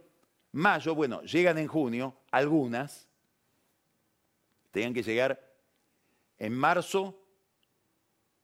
mayo, 0.51 0.93
bueno, 0.93 1.21
llegan 1.21 1.57
en 1.57 1.67
junio, 1.67 2.17
algunas, 2.31 3.07
tenían 4.71 4.93
que 4.93 5.03
llegar 5.03 5.39
en 6.37 6.53
marzo 6.53 7.17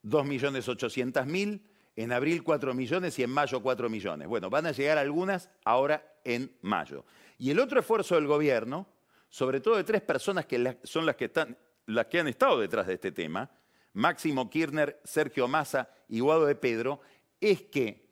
2.800.000, 0.05 1.62
en 1.98 2.12
abril 2.13 2.41
4 2.41 2.74
millones 2.74 3.19
y 3.19 3.24
en 3.24 3.29
mayo 3.31 3.62
4 3.62 3.89
millones. 3.89 4.29
Bueno, 4.29 4.50
van 4.50 4.65
a 4.67 4.71
llegar 4.71 4.98
algunas 4.98 5.50
ahora 5.65 6.17
en 6.24 6.55
mayo. 6.62 7.03
Y 7.38 7.51
el 7.51 7.59
otro 7.59 7.81
esfuerzo 7.81 8.15
del 8.15 8.27
gobierno, 8.27 8.88
sobre 9.27 9.59
todo 9.59 9.75
de 9.75 9.83
tres 9.83 10.01
personas 10.01 10.45
que 10.45 10.77
son 10.83 11.05
las 11.05 11.17
que, 11.17 11.25
están, 11.25 11.57
las 11.88 12.05
que 12.05 12.21
han 12.21 12.29
estado 12.29 12.62
detrás 12.62 12.88
de 12.88 12.93
este 12.93 13.12
tema, 13.12 13.51
Máximo 13.91 14.50
Kirchner, 14.50 15.01
Sergio 15.03 15.50
Massa 15.50 15.89
y 16.07 16.21
Guado 16.21 16.45
de 16.45 16.55
Pedro, 16.55 17.01
es 17.41 17.63
que 17.63 18.08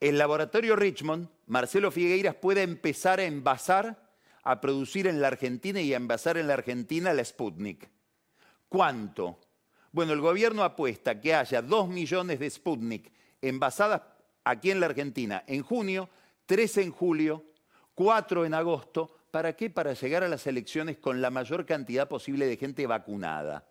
el 0.00 0.16
laboratorio 0.16 0.76
Richmond, 0.76 1.28
Marcelo 1.46 1.90
Figueiras, 1.90 2.34
pueda 2.34 2.62
empezar 2.62 3.20
a 3.20 3.24
envasar, 3.24 4.10
a 4.42 4.60
producir 4.60 5.06
en 5.06 5.20
la 5.20 5.28
Argentina 5.28 5.80
y 5.80 5.92
a 5.92 5.98
envasar 5.98 6.38
en 6.38 6.48
la 6.48 6.54
Argentina 6.54 7.12
la 7.12 7.24
Sputnik. 7.24 7.88
¿Cuánto? 8.68 9.38
Bueno, 9.92 10.12
el 10.14 10.20
gobierno 10.20 10.64
apuesta 10.64 11.20
que 11.20 11.34
haya 11.34 11.60
2 11.60 11.88
millones 11.88 12.38
de 12.38 12.48
Sputnik 12.48 13.12
envasadas 13.42 14.02
aquí 14.44 14.70
en 14.70 14.80
la 14.80 14.86
Argentina 14.86 15.44
en 15.46 15.62
junio, 15.62 16.08
3 16.46 16.78
en 16.78 16.92
julio, 16.92 17.44
4 17.94 18.46
en 18.46 18.54
agosto. 18.54 19.16
¿Para 19.30 19.54
qué? 19.54 19.68
Para 19.68 19.92
llegar 19.92 20.24
a 20.24 20.28
las 20.28 20.46
elecciones 20.46 20.96
con 20.96 21.20
la 21.20 21.30
mayor 21.30 21.66
cantidad 21.66 22.08
posible 22.08 22.46
de 22.46 22.56
gente 22.56 22.86
vacunada. 22.86 23.66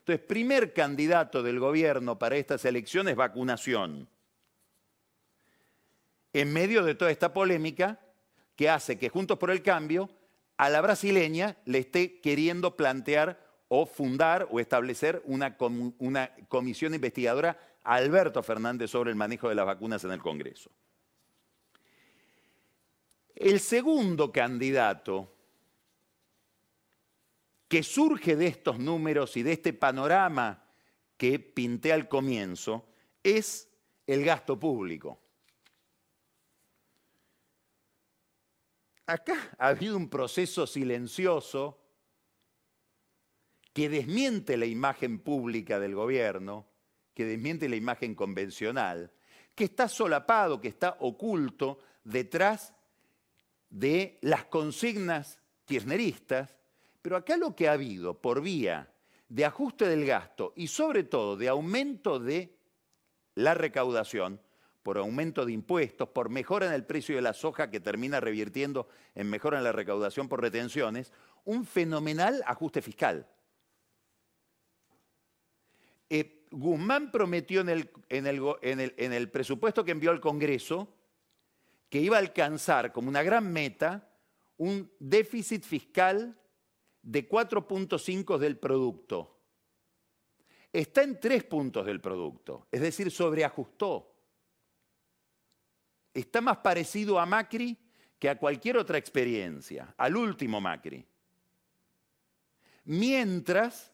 Entonces, 0.00 0.26
primer 0.26 0.72
candidato 0.72 1.42
del 1.42 1.60
gobierno 1.60 2.18
para 2.18 2.36
estas 2.36 2.64
elecciones, 2.64 3.16
vacunación. 3.16 4.08
En 6.34 6.52
medio 6.52 6.82
de 6.82 6.96
toda 6.96 7.12
esta 7.12 7.32
polémica 7.32 8.00
que 8.56 8.68
hace 8.68 8.98
que 8.98 9.08
Juntos 9.08 9.38
por 9.38 9.52
el 9.52 9.62
Cambio 9.62 10.10
a 10.56 10.68
la 10.68 10.80
brasileña 10.80 11.56
le 11.64 11.78
esté 11.78 12.20
queriendo 12.20 12.76
plantear 12.76 13.40
o 13.68 13.86
fundar 13.86 14.48
o 14.50 14.58
establecer 14.58 15.22
una, 15.26 15.56
comisión 16.48 16.92
investigadora 16.92 17.56
Alberto 17.84 18.42
Fernández 18.42 18.90
sobre 18.90 19.10
el 19.10 19.16
manejo 19.16 19.48
de 19.48 19.54
las 19.54 19.64
vacunas 19.64 20.02
en 20.02 20.10
el 20.10 20.20
Congreso. 20.20 20.70
El 23.36 23.60
segundo 23.60 24.32
candidato 24.32 25.32
que 27.68 27.84
surge 27.84 28.34
de 28.34 28.48
estos 28.48 28.80
números 28.80 29.36
y 29.36 29.44
de 29.44 29.52
este 29.52 29.72
panorama 29.72 30.64
que 31.16 31.38
pinté 31.38 31.92
al 31.92 32.08
comienzo 32.08 32.86
es 33.22 33.68
el 34.06 34.24
gasto 34.24 34.58
público. 34.58 35.23
Acá 39.06 39.54
ha 39.58 39.68
habido 39.68 39.96
un 39.96 40.08
proceso 40.08 40.66
silencioso 40.66 41.78
que 43.72 43.88
desmiente 43.88 44.56
la 44.56 44.66
imagen 44.66 45.18
pública 45.18 45.78
del 45.78 45.94
gobierno, 45.94 46.66
que 47.12 47.24
desmiente 47.24 47.68
la 47.68 47.76
imagen 47.76 48.14
convencional, 48.14 49.12
que 49.54 49.64
está 49.64 49.88
solapado, 49.88 50.60
que 50.60 50.68
está 50.68 50.96
oculto 51.00 51.78
detrás 52.02 52.72
de 53.68 54.18
las 54.22 54.44
consignas 54.46 55.38
kirchneristas, 55.64 56.56
pero 57.02 57.16
acá 57.16 57.36
lo 57.36 57.54
que 57.54 57.68
ha 57.68 57.72
habido 57.72 58.20
por 58.20 58.40
vía 58.40 58.90
de 59.28 59.44
ajuste 59.44 59.86
del 59.86 60.06
gasto 60.06 60.52
y 60.56 60.68
sobre 60.68 61.04
todo 61.04 61.36
de 61.36 61.48
aumento 61.48 62.18
de 62.18 62.56
la 63.34 63.54
recaudación, 63.54 64.40
por 64.84 64.98
aumento 64.98 65.46
de 65.46 65.52
impuestos, 65.52 66.10
por 66.10 66.28
mejora 66.28 66.66
en 66.66 66.74
el 66.74 66.84
precio 66.84 67.16
de 67.16 67.22
la 67.22 67.32
soja 67.32 67.70
que 67.70 67.80
termina 67.80 68.20
revirtiendo 68.20 68.86
en 69.14 69.30
mejora 69.30 69.56
en 69.56 69.64
la 69.64 69.72
recaudación 69.72 70.28
por 70.28 70.42
retenciones, 70.42 71.10
un 71.46 71.64
fenomenal 71.64 72.44
ajuste 72.46 72.82
fiscal. 72.82 73.26
Eh, 76.10 76.44
Guzmán 76.50 77.10
prometió 77.10 77.62
en 77.62 77.70
el, 77.70 79.30
presupuesto 79.30 79.86
que 79.86 79.92
envió 79.92 80.10
al 80.10 80.20
Congreso 80.20 80.94
que 81.88 82.00
iba 82.00 82.16
a 82.16 82.20
alcanzar 82.20 82.92
como 82.92 83.08
una 83.08 83.22
gran 83.22 83.50
meta 83.50 84.10
un 84.58 84.92
déficit 84.98 85.64
fiscal 85.64 86.38
de 87.00 87.26
4.5 87.26 88.36
del 88.36 88.58
producto. 88.58 89.40
Está 90.70 91.02
en 91.02 91.18
3 91.18 91.44
puntos 91.44 91.86
del 91.86 92.02
producto, 92.02 92.68
es 92.70 92.82
decir, 92.82 93.10
sobreajustó. 93.10 94.13
Está 96.14 96.40
más 96.40 96.58
parecido 96.58 97.18
a 97.18 97.26
Macri 97.26 97.76
que 98.18 98.30
a 98.30 98.38
cualquier 98.38 98.78
otra 98.78 98.96
experiencia, 98.96 99.92
al 99.98 100.16
último 100.16 100.60
Macri. 100.60 101.04
Mientras 102.84 103.92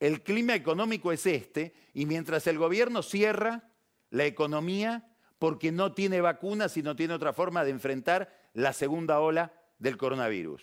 el 0.00 0.22
clima 0.22 0.54
económico 0.54 1.12
es 1.12 1.24
este 1.26 1.72
y 1.94 2.06
mientras 2.06 2.46
el 2.46 2.58
gobierno 2.58 3.02
cierra 3.02 3.70
la 4.10 4.24
economía 4.24 5.14
porque 5.38 5.72
no 5.72 5.92
tiene 5.92 6.20
vacunas 6.20 6.76
y 6.76 6.82
no 6.82 6.96
tiene 6.96 7.14
otra 7.14 7.32
forma 7.32 7.64
de 7.64 7.70
enfrentar 7.70 8.34
la 8.52 8.72
segunda 8.72 9.20
ola 9.20 9.52
del 9.78 9.96
coronavirus. 9.96 10.62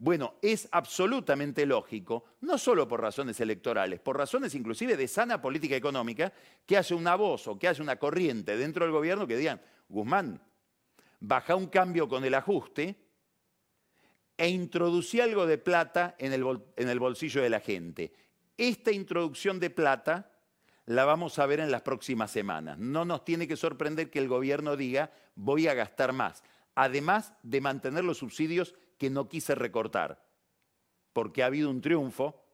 Bueno, 0.00 0.36
es 0.40 0.68
absolutamente 0.70 1.66
lógico, 1.66 2.24
no 2.42 2.56
solo 2.56 2.86
por 2.86 3.00
razones 3.00 3.40
electorales, 3.40 3.98
por 3.98 4.16
razones 4.16 4.54
inclusive 4.54 4.96
de 4.96 5.08
sana 5.08 5.42
política 5.42 5.74
económica, 5.74 6.32
que 6.64 6.76
haya 6.76 6.94
una 6.94 7.16
voz 7.16 7.48
o 7.48 7.58
que 7.58 7.66
haya 7.66 7.82
una 7.82 7.96
corriente 7.96 8.56
dentro 8.56 8.84
del 8.84 8.92
gobierno 8.92 9.26
que 9.26 9.36
digan, 9.36 9.60
Guzmán, 9.88 10.40
baja 11.18 11.56
un 11.56 11.66
cambio 11.66 12.08
con 12.08 12.24
el 12.24 12.34
ajuste 12.34 12.96
e 14.36 14.48
introducí 14.48 15.20
algo 15.20 15.46
de 15.46 15.58
plata 15.58 16.14
en 16.18 16.32
el 16.32 16.98
bolsillo 17.00 17.42
de 17.42 17.50
la 17.50 17.58
gente. 17.58 18.12
Esta 18.56 18.92
introducción 18.92 19.58
de 19.58 19.70
plata 19.70 20.30
la 20.86 21.04
vamos 21.04 21.40
a 21.40 21.46
ver 21.46 21.58
en 21.58 21.72
las 21.72 21.82
próximas 21.82 22.30
semanas. 22.30 22.78
No 22.78 23.04
nos 23.04 23.24
tiene 23.24 23.48
que 23.48 23.56
sorprender 23.56 24.10
que 24.10 24.20
el 24.20 24.28
gobierno 24.28 24.76
diga 24.76 25.10
voy 25.34 25.66
a 25.66 25.74
gastar 25.74 26.12
más, 26.12 26.44
además 26.76 27.34
de 27.42 27.60
mantener 27.60 28.04
los 28.04 28.18
subsidios 28.18 28.76
que 28.98 29.10
no 29.10 29.28
quise 29.28 29.54
recortar, 29.54 30.24
porque 31.12 31.42
ha 31.42 31.46
habido 31.46 31.70
un 31.70 31.80
triunfo 31.80 32.44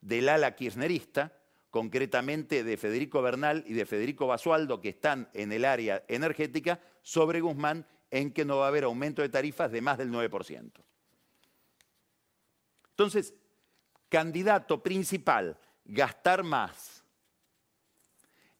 del 0.00 0.28
ala 0.28 0.54
kirchnerista, 0.54 1.32
concretamente 1.70 2.62
de 2.62 2.76
Federico 2.76 3.20
Bernal 3.20 3.64
y 3.66 3.72
de 3.72 3.86
Federico 3.86 4.26
Basualdo, 4.26 4.80
que 4.80 4.90
están 4.90 5.28
en 5.34 5.50
el 5.50 5.64
área 5.64 6.04
energética, 6.06 6.80
sobre 7.02 7.40
Guzmán, 7.40 7.86
en 8.10 8.32
que 8.32 8.44
no 8.44 8.58
va 8.58 8.66
a 8.66 8.68
haber 8.68 8.84
aumento 8.84 9.22
de 9.22 9.28
tarifas 9.28 9.72
de 9.72 9.80
más 9.80 9.98
del 9.98 10.10
9%. 10.10 10.70
Entonces, 12.90 13.34
candidato 14.08 14.82
principal, 14.82 15.58
gastar 15.84 16.44
más. 16.44 17.02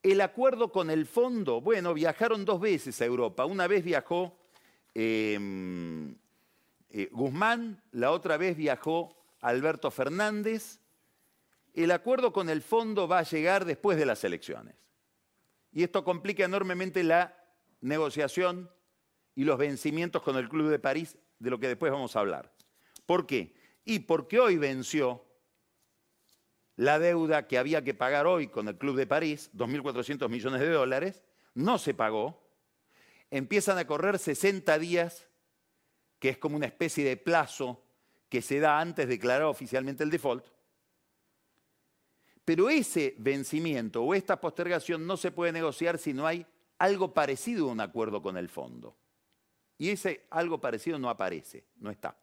El 0.02 0.20
acuerdo 0.20 0.72
con 0.72 0.90
el 0.90 1.06
fondo, 1.06 1.60
bueno, 1.60 1.94
viajaron 1.94 2.44
dos 2.44 2.60
veces 2.60 3.00
a 3.00 3.04
Europa. 3.04 3.46
Una 3.46 3.68
vez 3.68 3.84
viajó 3.84 4.36
em, 4.92 6.16
eh, 6.96 7.08
Guzmán, 7.10 7.82
la 7.90 8.12
otra 8.12 8.36
vez 8.36 8.56
viajó 8.56 9.16
Alberto 9.40 9.90
Fernández. 9.90 10.78
El 11.72 11.90
acuerdo 11.90 12.32
con 12.32 12.48
el 12.48 12.62
fondo 12.62 13.08
va 13.08 13.18
a 13.18 13.24
llegar 13.24 13.64
después 13.64 13.98
de 13.98 14.06
las 14.06 14.22
elecciones. 14.22 14.76
Y 15.72 15.82
esto 15.82 16.04
complica 16.04 16.44
enormemente 16.44 17.02
la 17.02 17.36
negociación 17.80 18.70
y 19.34 19.42
los 19.42 19.58
vencimientos 19.58 20.22
con 20.22 20.36
el 20.36 20.48
Club 20.48 20.70
de 20.70 20.78
París, 20.78 21.18
de 21.40 21.50
lo 21.50 21.58
que 21.58 21.66
después 21.66 21.90
vamos 21.90 22.14
a 22.14 22.20
hablar. 22.20 22.52
¿Por 23.06 23.26
qué? 23.26 23.56
Y 23.84 23.98
porque 23.98 24.38
hoy 24.38 24.56
venció 24.56 25.24
la 26.76 27.00
deuda 27.00 27.48
que 27.48 27.58
había 27.58 27.82
que 27.82 27.94
pagar 27.94 28.28
hoy 28.28 28.46
con 28.46 28.68
el 28.68 28.78
Club 28.78 28.94
de 28.94 29.08
París, 29.08 29.50
2.400 29.52 30.28
millones 30.28 30.60
de 30.60 30.70
dólares, 30.70 31.24
no 31.54 31.76
se 31.78 31.92
pagó. 31.92 32.48
Empiezan 33.32 33.78
a 33.78 33.86
correr 33.88 34.20
60 34.20 34.78
días, 34.78 35.26
que 36.18 36.30
es 36.30 36.38
como 36.38 36.56
una 36.56 36.66
especie 36.66 37.04
de 37.04 37.16
plazo 37.16 37.82
que 38.28 38.42
se 38.42 38.58
da 38.60 38.80
antes 38.80 39.06
de 39.06 39.14
declarar 39.14 39.44
oficialmente 39.44 40.02
el 40.02 40.10
default. 40.10 40.44
Pero 42.44 42.68
ese 42.68 43.14
vencimiento 43.18 44.02
o 44.02 44.14
esta 44.14 44.40
postergación 44.40 45.06
no 45.06 45.16
se 45.16 45.30
puede 45.30 45.52
negociar 45.52 45.98
si 45.98 46.12
no 46.12 46.26
hay 46.26 46.46
algo 46.78 47.14
parecido 47.14 47.68
a 47.68 47.72
un 47.72 47.80
acuerdo 47.80 48.22
con 48.22 48.36
el 48.36 48.48
fondo. 48.48 48.96
Y 49.78 49.90
ese 49.90 50.26
algo 50.30 50.60
parecido 50.60 50.98
no 50.98 51.08
aparece, 51.08 51.64
no 51.76 51.90
está. 51.90 52.16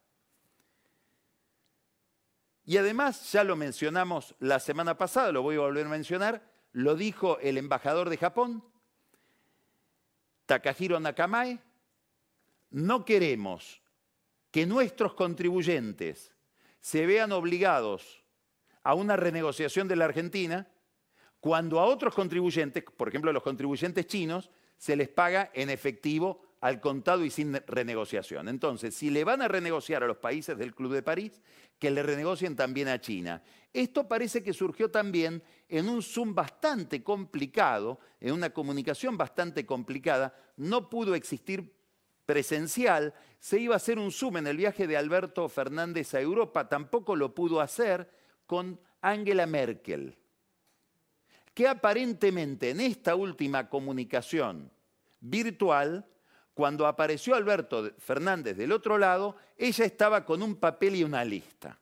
Y 2.66 2.78
además, 2.78 3.32
ya 3.32 3.44
lo 3.44 3.56
mencionamos 3.56 4.36
la 4.40 4.60
semana 4.60 4.98
pasada, 4.98 5.32
lo 5.32 5.42
voy 5.42 5.56
a 5.56 5.62
volver 5.62 5.86
a 5.86 5.90
mencionar, 5.90 6.44
lo 6.74 6.96
dijo 6.96 7.40
el 7.40 7.58
embajador 7.58 8.10
de 8.10 8.18
Japón, 8.18 8.64
Takahiro 10.46 11.00
Nakamae, 11.00 11.60
no 12.70 13.04
queremos 13.04 13.81
que 14.52 14.66
nuestros 14.66 15.14
contribuyentes 15.14 16.34
se 16.80 17.06
vean 17.06 17.32
obligados 17.32 18.24
a 18.84 18.94
una 18.94 19.16
renegociación 19.16 19.88
de 19.88 19.96
la 19.96 20.06
Argentina 20.06 20.68
cuando 21.40 21.80
a 21.80 21.86
otros 21.86 22.14
contribuyentes, 22.14 22.84
por 22.84 23.08
ejemplo 23.08 23.32
a 23.32 23.34
los 23.34 23.44
contribuyentes 23.44 24.06
chinos, 24.06 24.52
se 24.78 24.96
les 24.96 25.10
paga 25.10 25.52
en 25.54 25.70
efectivo 25.70 26.42
al 26.62 26.80
contado 26.80 27.26
y 27.26 27.32
sin 27.32 27.60
renegociación. 27.66 28.48
Entonces, 28.48 28.94
si 28.96 29.10
le 29.10 29.24
van 29.24 29.42
a 29.42 29.48
renegociar 29.48 30.04
a 30.04 30.08
los 30.08 30.18
países 30.18 30.58
del 30.58 30.76
Club 30.76 30.94
de 30.94 31.02
París, 31.02 31.42
que 31.80 31.90
le 31.90 32.04
renegocien 32.04 32.56
también 32.56 32.88
a 32.88 33.02
China. 33.02 33.42
Esto 33.74 34.08
parece 34.08 34.44
que 34.44 34.54
surgió 34.54 34.92
también 34.92 35.42
en 35.68 35.90
un 35.90 36.04
Zoom 36.04 36.36
bastante 36.36 37.04
complicado, 37.04 38.00
en 38.20 38.34
una 38.34 38.52
comunicación 38.52 39.18
bastante 39.18 39.66
complicada. 39.66 40.36
No 40.58 40.90
pudo 40.92 41.16
existir 41.16 41.74
presencial, 42.32 43.14
se 43.40 43.60
iba 43.60 43.74
a 43.74 43.76
hacer 43.76 44.00
un 44.00 44.10
Zoom 44.10 44.38
en 44.38 44.48
el 44.48 44.56
viaje 44.56 44.88
de 44.88 44.96
Alberto 44.96 45.50
Fernández 45.50 46.14
a 46.14 46.22
Europa, 46.22 46.70
tampoco 46.70 47.18
lo 47.18 47.36
pudo 47.36 47.60
hacer 47.60 48.10
con 48.46 48.80
Angela 49.02 49.46
Merkel, 49.46 50.18
que 51.54 51.68
aparentemente 51.68 52.70
en 52.70 52.80
esta 52.80 53.16
última 53.16 53.68
comunicación 53.68 54.72
virtual, 55.20 56.06
cuando 56.54 56.88
apareció 56.88 57.36
Alberto 57.36 57.92
Fernández 57.98 58.56
del 58.56 58.72
otro 58.72 58.98
lado, 58.98 59.36
ella 59.58 59.84
estaba 59.84 60.24
con 60.24 60.42
un 60.42 60.56
papel 60.56 60.96
y 60.96 61.04
una 61.04 61.26
lista. 61.26 61.78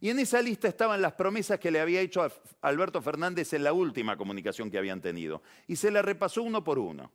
Y 0.00 0.08
en 0.08 0.20
esa 0.20 0.40
lista 0.40 0.68
estaban 0.68 1.02
las 1.02 1.12
promesas 1.12 1.60
que 1.60 1.70
le 1.70 1.80
había 1.80 2.00
hecho 2.00 2.22
a 2.22 2.32
Alberto 2.62 3.02
Fernández 3.02 3.52
en 3.52 3.62
la 3.62 3.74
última 3.74 4.16
comunicación 4.16 4.70
que 4.70 4.78
habían 4.78 5.02
tenido. 5.02 5.42
Y 5.66 5.76
se 5.76 5.90
la 5.90 6.00
repasó 6.00 6.42
uno 6.42 6.64
por 6.64 6.78
uno 6.78 7.12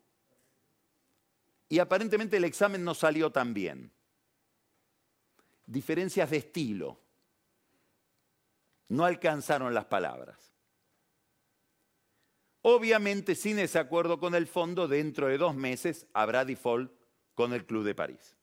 y 1.69 1.77
aparentemente 1.77 2.37
el 2.37 2.43
examen 2.43 2.83
no 2.83 2.95
salió 2.95 3.31
tan 3.31 3.53
bien. 3.53 3.93
Diferencias 5.67 6.31
de 6.31 6.37
estilo. 6.37 6.99
No 8.87 9.05
alcanzaron 9.05 9.71
las 9.75 9.85
palabras. 9.85 10.51
Obviamente, 12.63 13.35
sin 13.35 13.59
ese 13.59 13.77
acuerdo 13.77 14.19
con 14.19 14.33
el 14.33 14.47
fondo, 14.47 14.87
dentro 14.87 15.27
de 15.27 15.37
dos 15.37 15.55
meses 15.55 16.07
habrá 16.13 16.43
default 16.43 16.91
con 17.35 17.53
el 17.53 17.65
Club 17.65 17.85
de 17.85 17.95
París. 17.95 18.35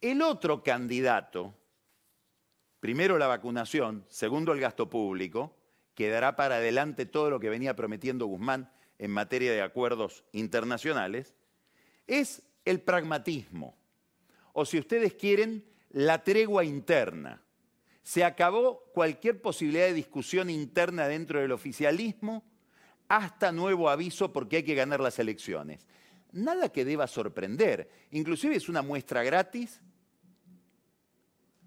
El 0.00 0.22
otro 0.22 0.62
candidato, 0.62 1.54
primero 2.78 3.18
la 3.18 3.26
vacunación, 3.26 4.06
segundo 4.08 4.52
el 4.52 4.60
gasto 4.60 4.88
público, 4.88 5.54
quedará 5.94 6.36
para 6.36 6.56
adelante 6.56 7.04
todo 7.04 7.28
lo 7.28 7.40
que 7.40 7.50
venía 7.50 7.76
prometiendo 7.76 8.24
Guzmán 8.26 8.72
en 9.00 9.10
materia 9.10 9.50
de 9.52 9.62
acuerdos 9.62 10.24
internacionales, 10.30 11.34
es 12.06 12.42
el 12.66 12.82
pragmatismo, 12.82 13.74
o 14.52 14.66
si 14.66 14.78
ustedes 14.78 15.14
quieren, 15.14 15.64
la 15.88 16.22
tregua 16.22 16.64
interna. 16.64 17.42
Se 18.02 18.24
acabó 18.24 18.84
cualquier 18.92 19.40
posibilidad 19.40 19.86
de 19.86 19.94
discusión 19.94 20.50
interna 20.50 21.08
dentro 21.08 21.40
del 21.40 21.52
oficialismo 21.52 22.44
hasta 23.08 23.52
nuevo 23.52 23.88
aviso 23.88 24.34
porque 24.34 24.56
hay 24.56 24.62
que 24.64 24.74
ganar 24.74 25.00
las 25.00 25.18
elecciones. 25.18 25.86
Nada 26.32 26.70
que 26.70 26.84
deba 26.84 27.06
sorprender, 27.06 27.88
inclusive 28.10 28.54
es 28.56 28.68
una 28.68 28.82
muestra 28.82 29.22
gratis 29.22 29.80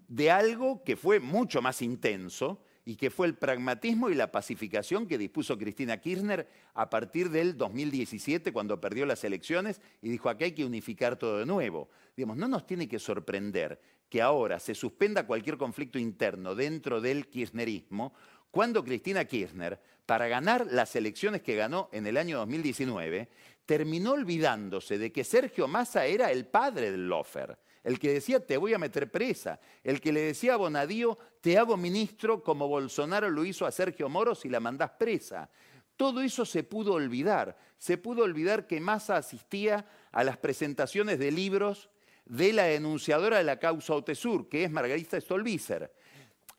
de 0.06 0.30
algo 0.30 0.84
que 0.84 0.96
fue 0.96 1.18
mucho 1.18 1.60
más 1.60 1.82
intenso 1.82 2.62
y 2.84 2.96
que 2.96 3.10
fue 3.10 3.26
el 3.26 3.34
pragmatismo 3.34 4.10
y 4.10 4.14
la 4.14 4.30
pacificación 4.30 5.06
que 5.06 5.16
dispuso 5.16 5.56
Cristina 5.56 5.98
Kirchner 6.00 6.46
a 6.74 6.90
partir 6.90 7.30
del 7.30 7.56
2017, 7.56 8.52
cuando 8.52 8.80
perdió 8.80 9.06
las 9.06 9.24
elecciones 9.24 9.80
y 10.02 10.10
dijo, 10.10 10.28
aquí 10.28 10.44
hay 10.44 10.52
que 10.52 10.64
unificar 10.64 11.16
todo 11.16 11.38
de 11.38 11.46
nuevo. 11.46 11.88
Digamos, 12.16 12.36
no 12.36 12.46
nos 12.46 12.66
tiene 12.66 12.86
que 12.86 12.98
sorprender 12.98 13.80
que 14.08 14.20
ahora 14.20 14.60
se 14.60 14.74
suspenda 14.74 15.26
cualquier 15.26 15.56
conflicto 15.56 15.98
interno 15.98 16.54
dentro 16.54 17.00
del 17.00 17.28
kirchnerismo, 17.28 18.12
cuando 18.50 18.84
Cristina 18.84 19.24
Kirchner, 19.24 19.80
para 20.06 20.28
ganar 20.28 20.66
las 20.70 20.94
elecciones 20.94 21.42
que 21.42 21.56
ganó 21.56 21.88
en 21.90 22.06
el 22.06 22.16
año 22.16 22.38
2019, 22.38 23.28
terminó 23.66 24.12
olvidándose 24.12 24.98
de 24.98 25.10
que 25.10 25.24
Sergio 25.24 25.66
Massa 25.66 26.04
era 26.06 26.30
el 26.30 26.46
padre 26.46 26.92
del 26.92 27.08
lofer 27.08 27.58
el 27.84 27.98
que 27.98 28.14
decía 28.14 28.44
te 28.44 28.56
voy 28.56 28.74
a 28.74 28.78
meter 28.78 29.10
presa, 29.10 29.60
el 29.84 30.00
que 30.00 30.12
le 30.12 30.22
decía 30.22 30.54
a 30.54 30.56
Bonadío 30.56 31.18
te 31.40 31.58
hago 31.58 31.76
ministro 31.76 32.42
como 32.42 32.66
Bolsonaro 32.66 33.30
lo 33.30 33.44
hizo 33.44 33.66
a 33.66 33.70
Sergio 33.70 34.08
Moro 34.08 34.34
si 34.34 34.48
la 34.48 34.58
mandás 34.58 34.90
presa. 34.92 35.50
Todo 35.96 36.22
eso 36.22 36.44
se 36.44 36.64
pudo 36.64 36.94
olvidar. 36.94 37.56
Se 37.78 37.98
pudo 37.98 38.24
olvidar 38.24 38.66
que 38.66 38.80
Massa 38.80 39.16
asistía 39.16 39.86
a 40.10 40.24
las 40.24 40.38
presentaciones 40.38 41.18
de 41.18 41.30
libros 41.30 41.90
de 42.24 42.52
la 42.54 42.64
denunciadora 42.64 43.38
de 43.38 43.44
la 43.44 43.58
causa 43.58 43.94
Otesur, 43.94 44.48
que 44.48 44.64
es 44.64 44.70
Margarita 44.70 45.20
Stolbizer. 45.20 45.92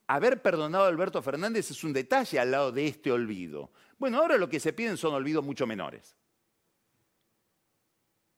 Haber 0.08 0.42
perdonado 0.42 0.86
a 0.86 0.88
Alberto 0.88 1.22
Fernández 1.24 1.72
es 1.72 1.84
un 1.84 1.92
detalle 1.92 2.40
al 2.40 2.52
lado 2.52 2.72
de 2.72 2.86
este 2.86 3.12
olvido. 3.12 3.72
Bueno, 3.98 4.20
ahora 4.20 4.38
lo 4.38 4.48
que 4.48 4.60
se 4.60 4.72
piden 4.72 4.96
son 4.96 5.16
olvidos 5.16 5.44
mucho 5.44 5.66
menores 5.66 6.16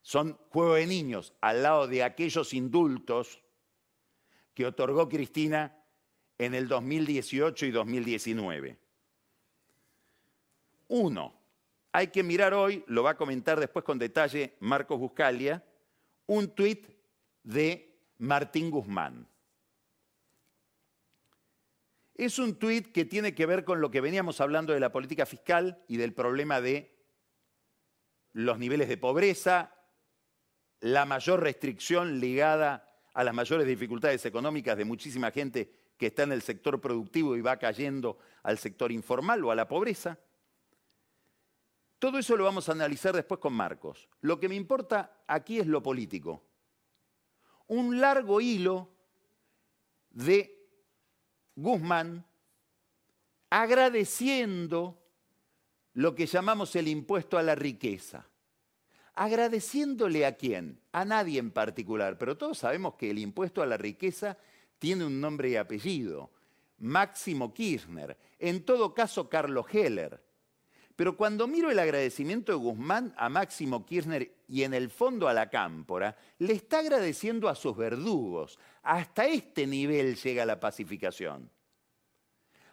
son 0.08 0.38
juego 0.52 0.76
de 0.76 0.88
niños 0.88 1.34
al 1.42 1.64
lado 1.64 1.86
de 1.86 2.02
aquellos 2.02 2.54
indultos 2.54 3.44
que 4.54 4.66
otorgó 4.66 5.10
Cristina 5.10 5.84
en 6.38 6.54
el 6.54 6.70
2018 6.70 7.66
y 7.66 7.72
2019. 7.72 8.78
Uno, 10.88 11.34
hay 11.92 12.08
que 12.08 12.24
mirar 12.24 12.54
hoy, 12.54 12.86
lo 12.88 13.04
va 13.04 13.12
a 13.12 13.18
comentar 13.18 13.60
después 13.60 13.84
con 13.84 14.00
detalle 14.00 14.56
Marcos 14.62 14.98
Buscalia, 14.98 15.62
un 16.28 16.56
tuit 16.56 16.88
de 17.44 18.00
Martín 18.20 18.72
Guzmán. 18.72 19.28
Es 22.16 22.40
un 22.40 22.56
tuit 22.56 22.94
que 22.94 23.04
tiene 23.04 23.36
que 23.36 23.46
ver 23.46 23.66
con 23.66 23.82
lo 23.82 23.92
que 23.92 24.00
veníamos 24.00 24.40
hablando 24.40 24.72
de 24.72 24.80
la 24.80 24.94
política 24.94 25.26
fiscal 25.26 25.84
y 25.90 25.98
del 25.98 26.14
problema 26.14 26.62
de 26.62 26.96
los 28.32 28.58
niveles 28.58 28.88
de 28.88 28.96
pobreza 28.96 29.74
la 30.82 31.06
mayor 31.06 31.42
restricción 31.42 32.20
ligada 32.20 32.88
a 33.14 33.24
las 33.24 33.34
mayores 33.34 33.66
dificultades 33.66 34.26
económicas 34.26 34.78
de 34.78 34.86
muchísima 34.86 35.32
gente 35.32 35.72
que 35.98 36.08
está 36.08 36.24
en 36.24 36.32
el 36.32 36.42
sector 36.42 36.80
productivo 36.80 37.36
y 37.36 37.42
va 37.42 37.58
cayendo 37.58 38.20
al 38.44 38.60
sector 38.60 38.92
informal 38.92 39.44
o 39.44 39.52
a 39.52 39.56
la 39.56 39.68
pobreza. 39.68 40.20
Todo 41.98 42.20
eso 42.20 42.38
lo 42.38 42.44
vamos 42.44 42.70
a 42.70 42.74
analizar 42.74 43.16
después 43.16 43.40
con 43.40 43.54
Marcos. 43.54 44.08
Lo 44.22 44.40
que 44.40 44.48
me 44.48 44.56
importa 44.56 45.24
aquí 45.26 45.60
es 45.60 45.66
lo 45.66 45.82
político. 45.82 46.44
Un 47.66 48.00
largo 48.00 48.40
hilo 48.40 48.90
de 50.12 50.70
Guzmán 51.56 52.24
agradeciendo 53.50 55.02
lo 55.94 56.14
que 56.14 56.28
llamamos 56.28 56.76
el 56.76 56.88
impuesto 56.88 57.40
a 57.40 57.44
la 57.44 57.56
riqueza 57.56 58.28
agradeciéndole 59.18 60.28
a 60.28 60.38
quién, 60.38 60.80
a 60.92 61.04
nadie 61.04 61.40
en 61.40 61.50
particular, 61.50 62.20
pero 62.20 62.38
todos 62.38 62.60
sabemos 62.60 62.94
que 62.94 63.10
el 63.10 63.18
impuesto 63.18 63.64
a 63.64 63.66
la 63.66 63.76
riqueza 63.76 64.38
tiene 64.78 65.06
un 65.06 65.20
nombre 65.20 65.50
y 65.50 65.56
apellido, 65.56 66.30
Máximo 66.78 67.52
Kirchner, 67.52 68.16
en 68.38 68.64
todo 68.64 68.94
caso 68.94 69.28
Carlos 69.28 69.66
Heller. 69.74 70.24
Pero 70.96 71.18
cuando 71.18 71.48
miro 71.48 71.72
el 71.72 71.80
agradecimiento 71.80 72.52
de 72.52 72.60
Guzmán 72.60 73.12
a 73.18 73.28
Máximo 73.28 73.88
Kirchner 73.88 74.36
y 74.48 74.62
en 74.62 74.76
el 74.76 74.92
fondo 74.92 75.28
a 75.28 75.34
la 75.34 75.50
cámpora, 75.50 76.16
le 76.38 76.54
está 76.54 76.80
agradeciendo 76.80 77.50
a 77.50 77.56
sus 77.56 77.76
verdugos. 77.76 78.60
Hasta 78.84 79.26
este 79.26 79.66
nivel 79.66 80.16
llega 80.16 80.46
la 80.46 80.60
pacificación. 80.60 81.50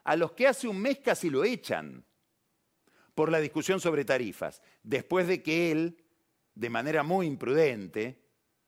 A 0.04 0.14
los 0.16 0.32
que 0.32 0.46
hace 0.46 0.68
un 0.68 0.78
mes 0.78 0.98
casi 0.98 1.30
lo 1.30 1.42
echan 1.42 2.04
por 3.14 3.30
la 3.30 3.40
discusión 3.40 3.80
sobre 3.80 4.04
tarifas, 4.04 4.60
después 4.82 5.26
de 5.26 5.42
que 5.42 5.72
él 5.72 6.03
de 6.54 6.70
manera 6.70 7.02
muy 7.02 7.26
imprudente, 7.26 8.22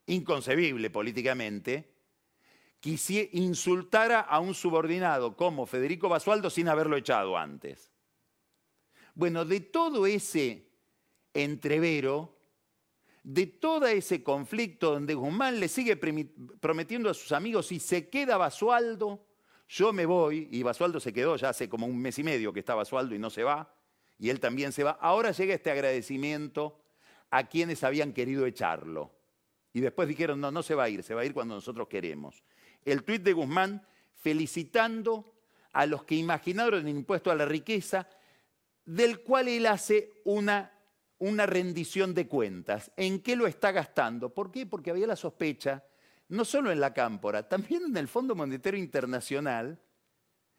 inconcebible 0.06 0.90
políticamente, 0.90 1.96
insultara 3.32 4.20
a 4.20 4.38
un 4.40 4.54
subordinado 4.54 5.36
como 5.36 5.66
Federico 5.66 6.08
Basualdo 6.08 6.50
sin 6.50 6.68
haberlo 6.68 6.96
echado 6.96 7.36
antes. 7.36 7.90
Bueno, 9.14 9.44
de 9.44 9.60
todo 9.60 10.06
ese 10.06 10.68
entrevero, 11.32 12.36
de 13.22 13.46
todo 13.46 13.86
ese 13.86 14.22
conflicto 14.22 14.92
donde 14.92 15.14
Guzmán 15.14 15.58
le 15.58 15.68
sigue 15.68 15.96
prometiendo 15.96 17.10
a 17.10 17.14
sus 17.14 17.32
amigos 17.32 17.66
si 17.66 17.80
se 17.80 18.08
queda 18.08 18.36
Basualdo, 18.36 19.26
yo 19.68 19.92
me 19.92 20.06
voy, 20.06 20.48
y 20.52 20.62
Basualdo 20.62 21.00
se 21.00 21.12
quedó 21.12 21.34
ya 21.36 21.48
hace 21.48 21.68
como 21.68 21.86
un 21.86 21.98
mes 21.98 22.18
y 22.20 22.22
medio 22.22 22.52
que 22.52 22.60
está 22.60 22.74
Basualdo 22.76 23.14
y 23.16 23.18
no 23.18 23.30
se 23.30 23.42
va, 23.42 23.74
y 24.18 24.30
él 24.30 24.38
también 24.38 24.70
se 24.70 24.84
va, 24.84 24.92
ahora 25.00 25.32
llega 25.32 25.54
este 25.54 25.70
agradecimiento 25.70 26.78
a 27.30 27.48
quienes 27.48 27.84
habían 27.84 28.12
querido 28.12 28.46
echarlo. 28.46 29.12
Y 29.72 29.80
después 29.80 30.08
dijeron, 30.08 30.40
no, 30.40 30.50
no 30.50 30.62
se 30.62 30.74
va 30.74 30.84
a 30.84 30.88
ir, 30.88 31.02
se 31.02 31.14
va 31.14 31.22
a 31.22 31.24
ir 31.24 31.34
cuando 31.34 31.54
nosotros 31.54 31.88
queremos. 31.88 32.42
El 32.84 33.02
tuit 33.02 33.22
de 33.22 33.32
Guzmán 33.32 33.86
felicitando 34.14 35.34
a 35.72 35.84
los 35.86 36.04
que 36.04 36.14
imaginaron 36.14 36.86
el 36.86 36.96
impuesto 36.96 37.30
a 37.30 37.34
la 37.34 37.44
riqueza, 37.44 38.08
del 38.84 39.20
cual 39.20 39.48
él 39.48 39.66
hace 39.66 40.22
una, 40.24 40.72
una 41.18 41.44
rendición 41.44 42.14
de 42.14 42.26
cuentas. 42.26 42.90
¿En 42.96 43.20
qué 43.20 43.36
lo 43.36 43.46
está 43.46 43.72
gastando? 43.72 44.32
¿Por 44.32 44.50
qué? 44.50 44.64
Porque 44.64 44.90
había 44.90 45.06
la 45.06 45.16
sospecha, 45.16 45.84
no 46.28 46.44
solo 46.44 46.72
en 46.72 46.80
la 46.80 46.94
cámpora, 46.94 47.46
también 47.46 47.84
en 47.84 47.96
el 47.96 48.08
Fondo 48.08 48.34
Monetario 48.34 48.80
Internacional, 48.80 49.78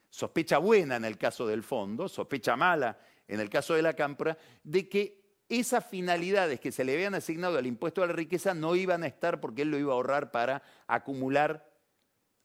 sospecha 0.10 0.60
buena 0.60 0.98
en 0.98 1.06
el 1.06 1.18
caso 1.18 1.48
del 1.48 1.64
fondo, 1.64 2.08
sospecha 2.08 2.56
mala 2.56 3.00
en 3.28 3.40
el 3.40 3.50
caso 3.50 3.74
de 3.74 3.82
la 3.82 3.94
cámpora, 3.94 4.38
de 4.64 4.88
que 4.88 5.27
esas 5.50 5.86
finalidades 5.86 6.60
que 6.60 6.72
se 6.72 6.84
le 6.84 6.94
habían 6.94 7.16
asignado 7.16 7.58
al 7.58 7.68
impuesto 7.68 8.04
a 8.04 8.08
la 8.08 8.14
riqueza 8.14 8.54
no 8.54 8.76
iban 8.76 9.04
a 9.04 9.08
estar 9.08 9.40
porque 9.40 9.62
él 9.62 9.72
lo 9.72 9.78
iba 9.78 9.94
a 9.94 9.96
ahorrar 9.96 10.32
para 10.32 10.62
acumular 10.88 11.72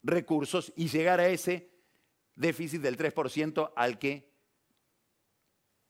recursos 0.03 0.73
y 0.77 0.89
llegar 0.89 1.21
a 1.21 1.29
ese 1.29 1.71
déficit 2.35 2.81
del 2.81 2.97
3% 2.97 3.73
al 3.75 3.99
que 3.99 4.31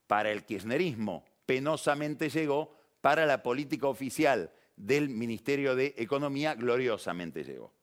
para 0.06 0.30
el 0.30 0.44
kirchnerismo 0.44 1.24
penosamente 1.46 2.28
llegó, 2.28 2.76
para 3.00 3.26
la 3.26 3.42
política 3.42 3.88
oficial 3.88 4.52
del 4.76 5.08
Ministerio 5.08 5.74
de 5.74 5.94
Economía 5.96 6.54
gloriosamente 6.54 7.42
llegó. 7.42 7.74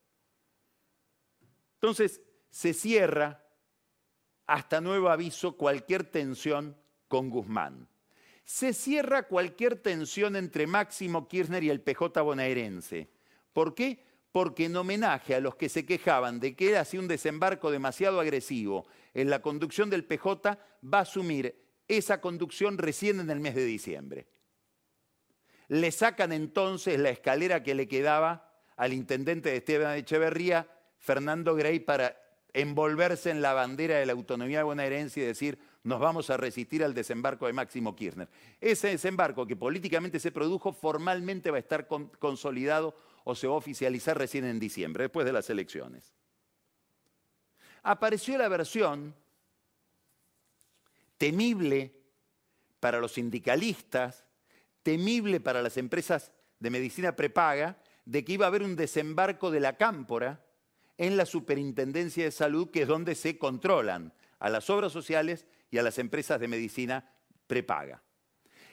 Entonces, 1.74 2.22
se 2.48 2.72
cierra 2.72 3.44
hasta 4.46 4.80
nuevo 4.80 5.10
aviso 5.10 5.56
cualquier 5.56 6.04
tensión 6.04 6.76
con 7.06 7.30
Guzmán. 7.30 7.89
Se 8.52 8.74
cierra 8.74 9.28
cualquier 9.28 9.76
tensión 9.76 10.34
entre 10.34 10.66
Máximo 10.66 11.28
Kirchner 11.28 11.62
y 11.62 11.70
el 11.70 11.82
PJ 11.82 12.20
bonaerense. 12.20 13.08
¿Por 13.52 13.76
qué? 13.76 14.02
Porque 14.32 14.64
en 14.64 14.74
homenaje 14.74 15.36
a 15.36 15.40
los 15.40 15.54
que 15.54 15.68
se 15.68 15.86
quejaban 15.86 16.40
de 16.40 16.56
que 16.56 16.70
él 16.70 16.76
hacía 16.76 16.98
un 16.98 17.06
desembarco 17.06 17.70
demasiado 17.70 18.18
agresivo 18.18 18.88
en 19.14 19.30
la 19.30 19.40
conducción 19.40 19.88
del 19.88 20.04
PJ, 20.04 20.58
va 20.82 20.98
a 20.98 21.02
asumir 21.02 21.62
esa 21.86 22.20
conducción 22.20 22.76
recién 22.76 23.20
en 23.20 23.30
el 23.30 23.38
mes 23.38 23.54
de 23.54 23.64
diciembre. 23.64 24.26
Le 25.68 25.92
sacan 25.92 26.32
entonces 26.32 26.98
la 26.98 27.10
escalera 27.10 27.62
que 27.62 27.76
le 27.76 27.86
quedaba 27.86 28.52
al 28.76 28.92
intendente 28.92 29.50
de 29.50 29.58
Esteban 29.58 29.96
Echeverría, 29.96 30.68
Fernando 30.98 31.54
Grey, 31.54 31.78
para 31.78 32.20
envolverse 32.52 33.30
en 33.30 33.42
la 33.42 33.52
bandera 33.52 33.98
de 33.98 34.06
la 34.06 34.12
autonomía 34.12 34.64
bonaerense 34.64 35.20
y 35.20 35.24
decir, 35.24 35.60
nos 35.82 35.98
vamos 35.98 36.28
a 36.28 36.36
resistir 36.36 36.84
al 36.84 36.94
desembarco 36.94 37.46
de 37.46 37.52
Máximo 37.52 37.96
Kirchner. 37.96 38.28
Ese 38.60 38.88
desembarco 38.88 39.46
que 39.46 39.56
políticamente 39.56 40.20
se 40.20 40.30
produjo 40.30 40.72
formalmente 40.72 41.50
va 41.50 41.56
a 41.56 41.60
estar 41.60 41.86
consolidado 41.86 42.94
o 43.24 43.34
se 43.34 43.46
va 43.46 43.54
a 43.54 43.58
oficializar 43.58 44.18
recién 44.18 44.44
en 44.44 44.58
diciembre, 44.58 45.04
después 45.04 45.24
de 45.24 45.32
las 45.32 45.48
elecciones. 45.48 46.14
Apareció 47.82 48.36
la 48.36 48.48
versión 48.48 49.14
temible 51.16 51.94
para 52.78 52.98
los 52.98 53.12
sindicalistas, 53.12 54.26
temible 54.82 55.40
para 55.40 55.62
las 55.62 55.76
empresas 55.76 56.32
de 56.58 56.70
medicina 56.70 57.16
prepaga, 57.16 57.78
de 58.04 58.24
que 58.24 58.32
iba 58.32 58.46
a 58.46 58.48
haber 58.48 58.62
un 58.62 58.76
desembarco 58.76 59.50
de 59.50 59.60
la 59.60 59.76
cámpora 59.76 60.44
en 60.98 61.16
la 61.16 61.24
Superintendencia 61.24 62.24
de 62.24 62.30
Salud, 62.30 62.70
que 62.70 62.82
es 62.82 62.88
donde 62.88 63.14
se 63.14 63.38
controlan 63.38 64.12
a 64.38 64.50
las 64.50 64.68
obras 64.68 64.92
sociales 64.92 65.46
y 65.70 65.78
a 65.78 65.82
las 65.82 65.98
empresas 65.98 66.40
de 66.40 66.48
medicina 66.48 67.04
prepaga. 67.46 68.02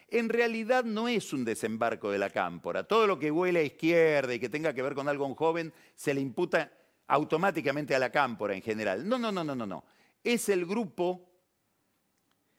En 0.09 0.29
realidad 0.29 0.85
no 0.85 1.07
es 1.07 1.33
un 1.33 1.43
desembarco 1.43 2.11
de 2.11 2.17
la 2.17 2.29
cámpora. 2.29 2.85
Todo 2.85 3.07
lo 3.07 3.19
que 3.19 3.29
huele 3.29 3.59
a 3.59 3.63
izquierda 3.63 4.33
y 4.33 4.39
que 4.39 4.49
tenga 4.49 4.73
que 4.73 4.81
ver 4.81 4.95
con 4.95 5.09
algo 5.09 5.33
joven 5.35 5.73
se 5.95 6.13
le 6.13 6.21
imputa 6.21 6.71
automáticamente 7.07 7.93
a 7.93 7.99
la 7.99 8.11
cámpora 8.11 8.55
en 8.55 8.61
general. 8.61 9.07
No, 9.07 9.17
no, 9.17 9.31
no, 9.31 9.43
no, 9.43 9.55
no, 9.55 9.65
no. 9.65 9.83
Es 10.23 10.47
el 10.49 10.65
grupo 10.65 11.29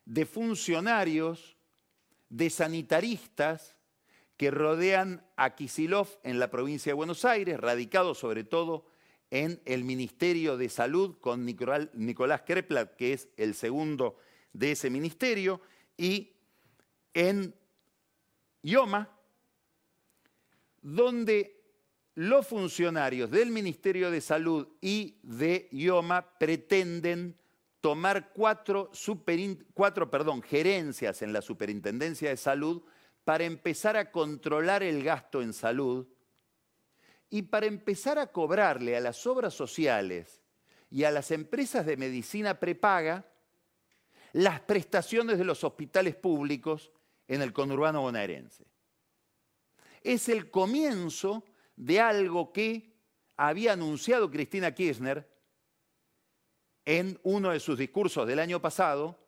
de 0.05 0.27
funcionarios, 0.27 1.57
de 2.29 2.51
sanitaristas 2.51 3.77
que 4.37 4.51
rodean 4.51 5.27
a 5.37 5.55
Kisilov 5.55 6.09
en 6.23 6.39
la 6.39 6.51
provincia 6.51 6.91
de 6.91 6.95
Buenos 6.95 7.25
Aires, 7.25 7.59
radicados 7.59 8.19
sobre 8.19 8.45
todo 8.45 8.87
en 9.31 9.61
el 9.65 9.85
Ministerio 9.85 10.57
de 10.57 10.69
Salud 10.69 11.19
con 11.21 11.45
Nicolás 11.45 12.43
Kreplat, 12.47 12.95
que 12.97 13.13
es 13.13 13.29
el 13.37 13.55
segundo 13.55 14.17
de 14.53 14.73
ese 14.73 14.91
ministerio, 14.91 15.61
y 15.97 16.33
en 17.15 17.55
IOMA, 18.63 19.09
donde 20.83 21.59
los 22.15 22.47
funcionarios 22.47 23.31
del 23.31 23.51
Ministerio 23.51 24.11
de 24.11 24.21
Salud 24.21 24.67
y 24.81 25.19
de 25.23 25.69
IOMA 25.71 26.39
pretenden 26.39 27.37
tomar 27.81 28.33
cuatro, 28.33 28.91
cuatro 29.75 30.11
perdón, 30.11 30.43
gerencias 30.43 31.23
en 31.23 31.33
la 31.33 31.43
Superintendencia 31.43 32.31
de 32.31 32.37
Salud 32.37 32.83
para 33.25 33.45
empezar 33.45 33.97
a 33.97 34.11
controlar 34.11 34.83
el 34.83 35.05
gasto 35.05 35.43
en 35.43 35.53
salud 35.53 36.09
y 37.31 37.43
para 37.43 37.67
empezar 37.67 38.19
a 38.19 38.33
cobrarle 38.33 38.97
a 38.97 39.01
las 39.01 39.27
obras 39.27 39.55
sociales 39.55 40.41
y 40.91 41.05
a 41.05 41.11
las 41.11 41.31
empresas 41.31 41.87
de 41.87 41.97
medicina 41.97 42.59
prepaga 42.59 43.28
las 44.33 44.61
prestaciones 44.61 45.39
de 45.39 45.45
los 45.45 45.65
hospitales 45.65 46.15
públicos 46.15 46.91
en 47.27 47.43
el 47.43 47.53
conurbano 47.53 48.03
bonaerense. 48.03 48.65
Es 50.03 50.29
el 50.29 50.51
comienzo 50.51 51.45
de 51.77 52.01
algo 52.01 52.53
que 52.53 52.95
había 53.37 53.73
anunciado 53.73 54.31
Cristina 54.31 54.75
Kirchner 54.75 55.29
en 56.85 57.19
uno 57.23 57.51
de 57.51 57.61
sus 57.61 57.79
discursos 57.79 58.27
del 58.27 58.39
año 58.39 58.61
pasado, 58.61 59.19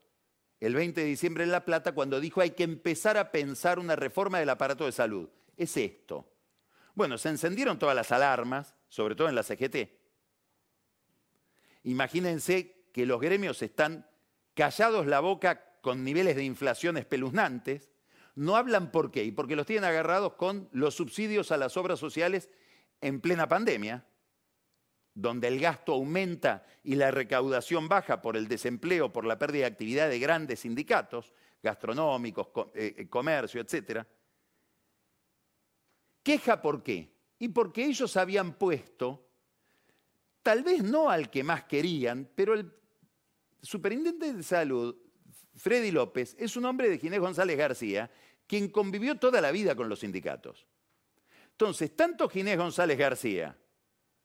el 0.58 0.74
20 0.74 1.00
de 1.00 1.06
diciembre 1.06 1.44
en 1.44 1.52
La 1.52 1.64
Plata, 1.64 1.92
cuando 1.92 2.20
dijo 2.20 2.40
hay 2.40 2.50
que 2.50 2.64
empezar 2.64 3.16
a 3.16 3.30
pensar 3.30 3.78
una 3.78 3.96
reforma 3.96 4.38
del 4.38 4.48
aparato 4.48 4.86
de 4.86 4.92
salud. 4.92 5.28
Es 5.56 5.76
esto. 5.76 6.26
Bueno, 6.94 7.18
se 7.18 7.28
encendieron 7.28 7.78
todas 7.78 7.94
las 7.94 8.12
alarmas, 8.12 8.74
sobre 8.88 9.14
todo 9.14 9.28
en 9.28 9.34
la 9.34 9.42
CGT. 9.42 9.90
Imagínense 11.84 12.88
que 12.92 13.06
los 13.06 13.20
gremios 13.20 13.62
están 13.62 14.09
callados 14.54 15.06
la 15.06 15.20
boca 15.20 15.78
con 15.80 16.04
niveles 16.04 16.36
de 16.36 16.44
inflación 16.44 16.96
espeluznantes, 16.96 17.90
no 18.34 18.56
hablan 18.56 18.90
por 18.90 19.10
qué, 19.10 19.24
y 19.24 19.32
porque 19.32 19.56
los 19.56 19.66
tienen 19.66 19.84
agarrados 19.84 20.34
con 20.34 20.68
los 20.72 20.94
subsidios 20.94 21.52
a 21.52 21.56
las 21.56 21.76
obras 21.76 21.98
sociales 21.98 22.48
en 23.00 23.20
plena 23.20 23.48
pandemia, 23.48 24.06
donde 25.14 25.48
el 25.48 25.60
gasto 25.60 25.92
aumenta 25.92 26.64
y 26.82 26.94
la 26.94 27.10
recaudación 27.10 27.88
baja 27.88 28.22
por 28.22 28.36
el 28.36 28.48
desempleo, 28.48 29.12
por 29.12 29.24
la 29.24 29.38
pérdida 29.38 29.62
de 29.62 29.72
actividad 29.72 30.08
de 30.08 30.18
grandes 30.18 30.60
sindicatos, 30.60 31.32
gastronómicos, 31.62 32.48
eh, 32.74 32.94
eh, 32.96 33.08
comercio, 33.08 33.60
etcétera 33.60 34.06
Queja 36.22 36.60
por 36.60 36.82
qué. 36.82 37.16
Y 37.38 37.48
porque 37.48 37.84
ellos 37.84 38.16
habían 38.16 38.54
puesto, 38.54 39.30
tal 40.42 40.62
vez 40.62 40.82
no 40.82 41.08
al 41.08 41.30
que 41.30 41.42
más 41.42 41.64
querían, 41.64 42.30
pero 42.34 42.54
el 42.54 42.70
superintendente 43.62 44.32
de 44.32 44.42
salud, 44.42 44.96
Freddy 45.54 45.90
López, 45.90 46.36
es 46.38 46.56
un 46.56 46.64
hombre 46.64 46.88
de 46.88 46.98
Ginés 46.98 47.20
González 47.20 47.56
García, 47.56 48.10
quien 48.46 48.68
convivió 48.68 49.16
toda 49.16 49.40
la 49.40 49.50
vida 49.50 49.74
con 49.74 49.88
los 49.88 50.00
sindicatos. 50.00 50.66
Entonces, 51.52 51.94
tanto 51.94 52.28
Ginés 52.28 52.56
González 52.56 52.98
García, 52.98 53.56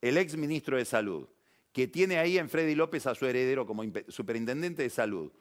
el 0.02 0.18
ex 0.18 0.38
ministro 0.38 0.78
de 0.78 0.86
Salud, 0.86 1.28
que 1.72 1.88
tiene 1.88 2.18
ahí 2.18 2.38
en 2.38 2.50
Freddy 2.50 2.76
López 2.76 3.06
a 3.06 3.16
su 3.16 3.26
heredero 3.26 3.66
como 3.66 3.84
superintendente 4.08 4.84
de 4.84 4.90
salud, 4.90 5.32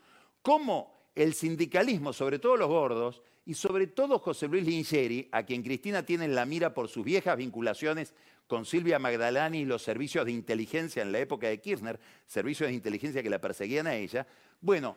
como 0.42 1.03
el 1.14 1.34
sindicalismo, 1.34 2.12
sobre 2.12 2.38
todo 2.38 2.56
los 2.56 2.68
gordos, 2.68 3.22
y 3.46 3.54
sobre 3.54 3.86
todo 3.86 4.18
José 4.18 4.48
Luis 4.48 4.64
Lingeri, 4.64 5.28
a 5.30 5.44
quien 5.44 5.62
Cristina 5.62 6.04
tiene 6.04 6.24
en 6.24 6.34
la 6.34 6.46
mira 6.46 6.72
por 6.72 6.88
sus 6.88 7.04
viejas 7.04 7.36
vinculaciones 7.36 8.14
con 8.46 8.64
Silvia 8.64 8.98
Magdalani 8.98 9.60
y 9.60 9.64
los 9.64 9.82
servicios 9.82 10.24
de 10.24 10.32
inteligencia 10.32 11.02
en 11.02 11.12
la 11.12 11.18
época 11.18 11.48
de 11.48 11.60
Kirchner, 11.60 12.00
servicios 12.26 12.68
de 12.68 12.74
inteligencia 12.74 13.22
que 13.22 13.30
la 13.30 13.40
perseguían 13.40 13.86
a 13.86 13.94
ella. 13.94 14.26
Bueno, 14.60 14.96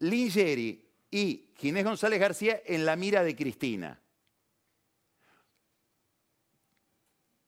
Lingeri 0.00 0.84
y 1.10 1.50
Ginés 1.56 1.84
González 1.84 2.20
García 2.20 2.62
en 2.64 2.84
la 2.84 2.96
mira 2.96 3.22
de 3.22 3.34
Cristina. 3.36 4.00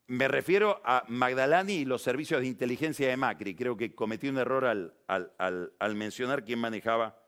Me 0.09 0.27
refiero 0.27 0.81
a 0.85 1.05
Magdalani 1.09 1.75
y 1.75 1.85
los 1.85 2.03
servicios 2.03 2.41
de 2.41 2.47
inteligencia 2.47 3.09
de 3.09 3.17
Macri. 3.17 3.55
Creo 3.55 3.77
que 3.77 3.95
cometí 3.95 4.29
un 4.29 4.39
error 4.39 4.65
al, 4.65 4.95
al 5.07 5.95
mencionar 5.95 6.45
quién 6.45 6.59
manejaba 6.61 7.28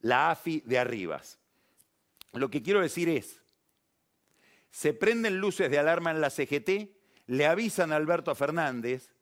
la 0.00 0.30
AFI 0.30 0.62
de 0.66 0.78
Arribas. 0.78 1.38
Lo 2.32 2.50
que 2.50 2.62
quiero 2.62 2.80
decir 2.80 3.08
es, 3.08 3.40
se 4.70 4.94
prenden 4.94 5.38
luces 5.38 5.70
de 5.70 5.78
alarma 5.78 6.10
en 6.10 6.20
la 6.20 6.30
CGT, 6.30 6.90
le 7.26 7.46
avisan 7.46 7.92
a 7.92 7.96
Alberto 7.96 8.34
Fernández 8.34 9.12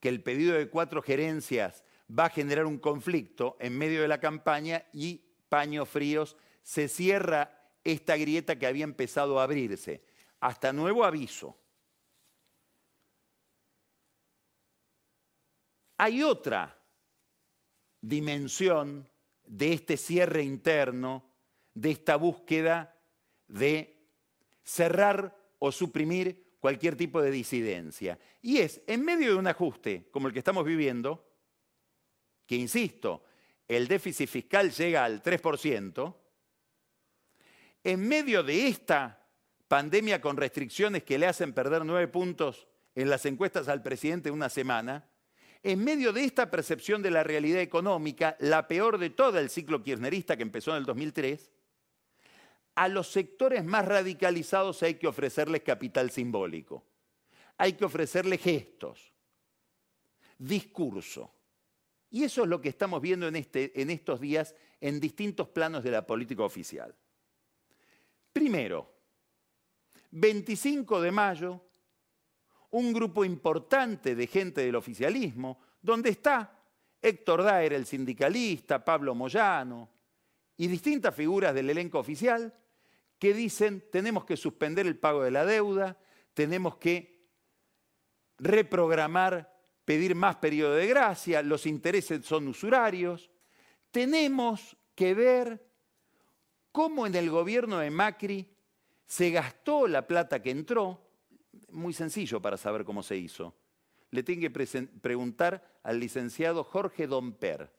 que 0.00 0.08
el 0.08 0.22
pedido 0.22 0.54
de 0.54 0.68
cuatro 0.68 1.02
gerencias 1.02 1.84
va 2.10 2.26
a 2.26 2.30
generar 2.30 2.66
un 2.66 2.78
conflicto 2.78 3.56
en 3.60 3.76
medio 3.76 4.02
de 4.02 4.08
la 4.08 4.20
campaña 4.20 4.84
y 4.92 5.22
paños 5.48 5.88
fríos, 5.88 6.36
se 6.62 6.88
cierra 6.88 7.70
esta 7.84 8.16
grieta 8.16 8.58
que 8.58 8.66
había 8.66 8.84
empezado 8.84 9.38
a 9.38 9.44
abrirse. 9.44 10.02
Hasta 10.40 10.72
nuevo 10.72 11.04
aviso. 11.04 11.56
Hay 15.98 16.22
otra 16.22 16.76
dimensión 18.00 19.08
de 19.46 19.72
este 19.72 19.96
cierre 19.96 20.42
interno, 20.42 21.24
de 21.74 21.90
esta 21.90 22.16
búsqueda 22.16 22.96
de 23.48 23.96
cerrar 24.62 25.36
o 25.58 25.70
suprimir 25.72 26.56
cualquier 26.60 26.96
tipo 26.96 27.22
de 27.22 27.30
disidencia. 27.30 28.18
Y 28.42 28.58
es, 28.58 28.80
en 28.86 29.04
medio 29.04 29.30
de 29.30 29.36
un 29.36 29.46
ajuste 29.46 30.08
como 30.10 30.26
el 30.28 30.32
que 30.32 30.40
estamos 30.40 30.64
viviendo, 30.64 31.24
que 32.46 32.56
insisto, 32.56 33.24
el 33.68 33.88
déficit 33.88 34.28
fiscal 34.28 34.70
llega 34.70 35.04
al 35.04 35.22
3%, 35.22 36.14
en 37.84 38.08
medio 38.08 38.42
de 38.42 38.66
esta 38.66 39.26
pandemia 39.68 40.20
con 40.20 40.36
restricciones 40.36 41.04
que 41.04 41.18
le 41.18 41.26
hacen 41.26 41.52
perder 41.52 41.84
nueve 41.84 42.08
puntos 42.08 42.66
en 42.94 43.10
las 43.10 43.26
encuestas 43.26 43.68
al 43.68 43.82
presidente 43.82 44.28
en 44.28 44.34
una 44.34 44.48
semana, 44.48 45.08
en 45.66 45.82
medio 45.82 46.12
de 46.12 46.22
esta 46.22 46.48
percepción 46.48 47.02
de 47.02 47.10
la 47.10 47.24
realidad 47.24 47.60
económica, 47.60 48.36
la 48.38 48.68
peor 48.68 48.98
de 48.98 49.10
todo 49.10 49.40
el 49.40 49.50
ciclo 49.50 49.82
kirchnerista 49.82 50.36
que 50.36 50.44
empezó 50.44 50.70
en 50.70 50.76
el 50.76 50.84
2003, 50.84 51.50
a 52.76 52.86
los 52.86 53.08
sectores 53.08 53.64
más 53.64 53.84
radicalizados 53.84 54.84
hay 54.84 54.94
que 54.94 55.08
ofrecerles 55.08 55.62
capital 55.62 56.12
simbólico, 56.12 56.84
hay 57.58 57.72
que 57.72 57.84
ofrecerles 57.84 58.40
gestos, 58.42 59.12
discurso. 60.38 61.32
Y 62.10 62.22
eso 62.22 62.44
es 62.44 62.48
lo 62.48 62.60
que 62.60 62.68
estamos 62.68 63.02
viendo 63.02 63.26
en, 63.26 63.34
este, 63.34 63.82
en 63.82 63.90
estos 63.90 64.20
días 64.20 64.54
en 64.80 65.00
distintos 65.00 65.48
planos 65.48 65.82
de 65.82 65.90
la 65.90 66.06
política 66.06 66.44
oficial. 66.44 66.94
Primero, 68.32 68.88
25 70.12 71.00
de 71.00 71.10
mayo, 71.10 71.60
un 72.76 72.92
grupo 72.92 73.24
importante 73.24 74.14
de 74.14 74.26
gente 74.26 74.60
del 74.60 74.76
oficialismo, 74.76 75.58
donde 75.80 76.10
está 76.10 76.60
Héctor 77.00 77.42
Daer, 77.42 77.72
el 77.72 77.86
sindicalista, 77.86 78.84
Pablo 78.84 79.14
Moyano 79.14 79.88
y 80.58 80.66
distintas 80.66 81.14
figuras 81.14 81.54
del 81.54 81.70
elenco 81.70 81.98
oficial, 81.98 82.52
que 83.18 83.32
dicen 83.32 83.82
tenemos 83.90 84.26
que 84.26 84.36
suspender 84.36 84.86
el 84.86 84.98
pago 84.98 85.22
de 85.22 85.30
la 85.30 85.46
deuda, 85.46 85.96
tenemos 86.34 86.76
que 86.76 87.30
reprogramar, 88.36 89.58
pedir 89.86 90.14
más 90.14 90.36
periodo 90.36 90.74
de 90.74 90.86
gracia, 90.86 91.42
los 91.42 91.64
intereses 91.64 92.26
son 92.26 92.46
usurarios. 92.46 93.30
Tenemos 93.90 94.76
que 94.94 95.14
ver 95.14 95.66
cómo 96.72 97.06
en 97.06 97.14
el 97.14 97.30
gobierno 97.30 97.78
de 97.78 97.90
Macri 97.90 98.54
se 99.06 99.30
gastó 99.30 99.86
la 99.86 100.06
plata 100.06 100.42
que 100.42 100.50
entró, 100.50 101.05
muy 101.70 101.92
sencillo 101.92 102.40
para 102.40 102.56
saber 102.56 102.84
cómo 102.84 103.02
se 103.02 103.16
hizo. 103.16 103.54
Le 104.10 104.22
tengo 104.22 104.40
que 104.42 104.88
preguntar 105.00 105.80
al 105.82 106.00
licenciado 106.00 106.64
Jorge 106.64 107.06
Domper. 107.06 107.70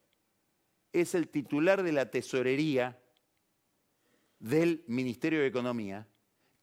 Es 0.91 1.15
el 1.15 1.29
titular 1.29 1.83
de 1.83 1.91
la 1.91 2.11
tesorería 2.11 2.99
del 4.39 4.83
Ministerio 4.87 5.39
de 5.39 5.47
Economía, 5.47 6.07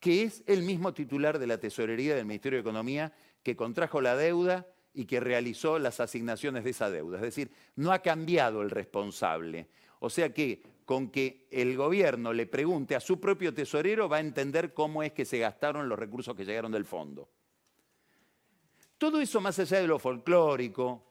que 0.00 0.22
es 0.22 0.42
el 0.46 0.62
mismo 0.62 0.92
titular 0.92 1.38
de 1.38 1.46
la 1.46 1.58
tesorería 1.58 2.14
del 2.14 2.26
Ministerio 2.26 2.58
de 2.58 2.62
Economía 2.62 3.12
que 3.42 3.56
contrajo 3.56 4.00
la 4.00 4.16
deuda 4.16 4.66
y 4.92 5.06
que 5.06 5.20
realizó 5.20 5.78
las 5.78 6.00
asignaciones 6.00 6.64
de 6.64 6.70
esa 6.70 6.90
deuda. 6.90 7.16
Es 7.16 7.22
decir, 7.22 7.50
no 7.74 7.92
ha 7.92 8.00
cambiado 8.00 8.62
el 8.62 8.70
responsable. 8.70 9.68
O 10.04 10.10
sea 10.10 10.34
que 10.34 10.62
con 10.84 11.08
que 11.08 11.46
el 11.50 11.78
gobierno 11.78 12.34
le 12.34 12.44
pregunte 12.46 12.94
a 12.94 13.00
su 13.00 13.18
propio 13.18 13.54
tesorero 13.54 14.06
va 14.06 14.18
a 14.18 14.20
entender 14.20 14.74
cómo 14.74 15.02
es 15.02 15.12
que 15.12 15.24
se 15.24 15.38
gastaron 15.38 15.88
los 15.88 15.98
recursos 15.98 16.36
que 16.36 16.44
llegaron 16.44 16.70
del 16.72 16.84
fondo. 16.84 17.30
Todo 18.98 19.18
eso 19.18 19.40
más 19.40 19.58
allá 19.58 19.80
de 19.80 19.86
lo 19.86 19.98
folclórico, 19.98 21.10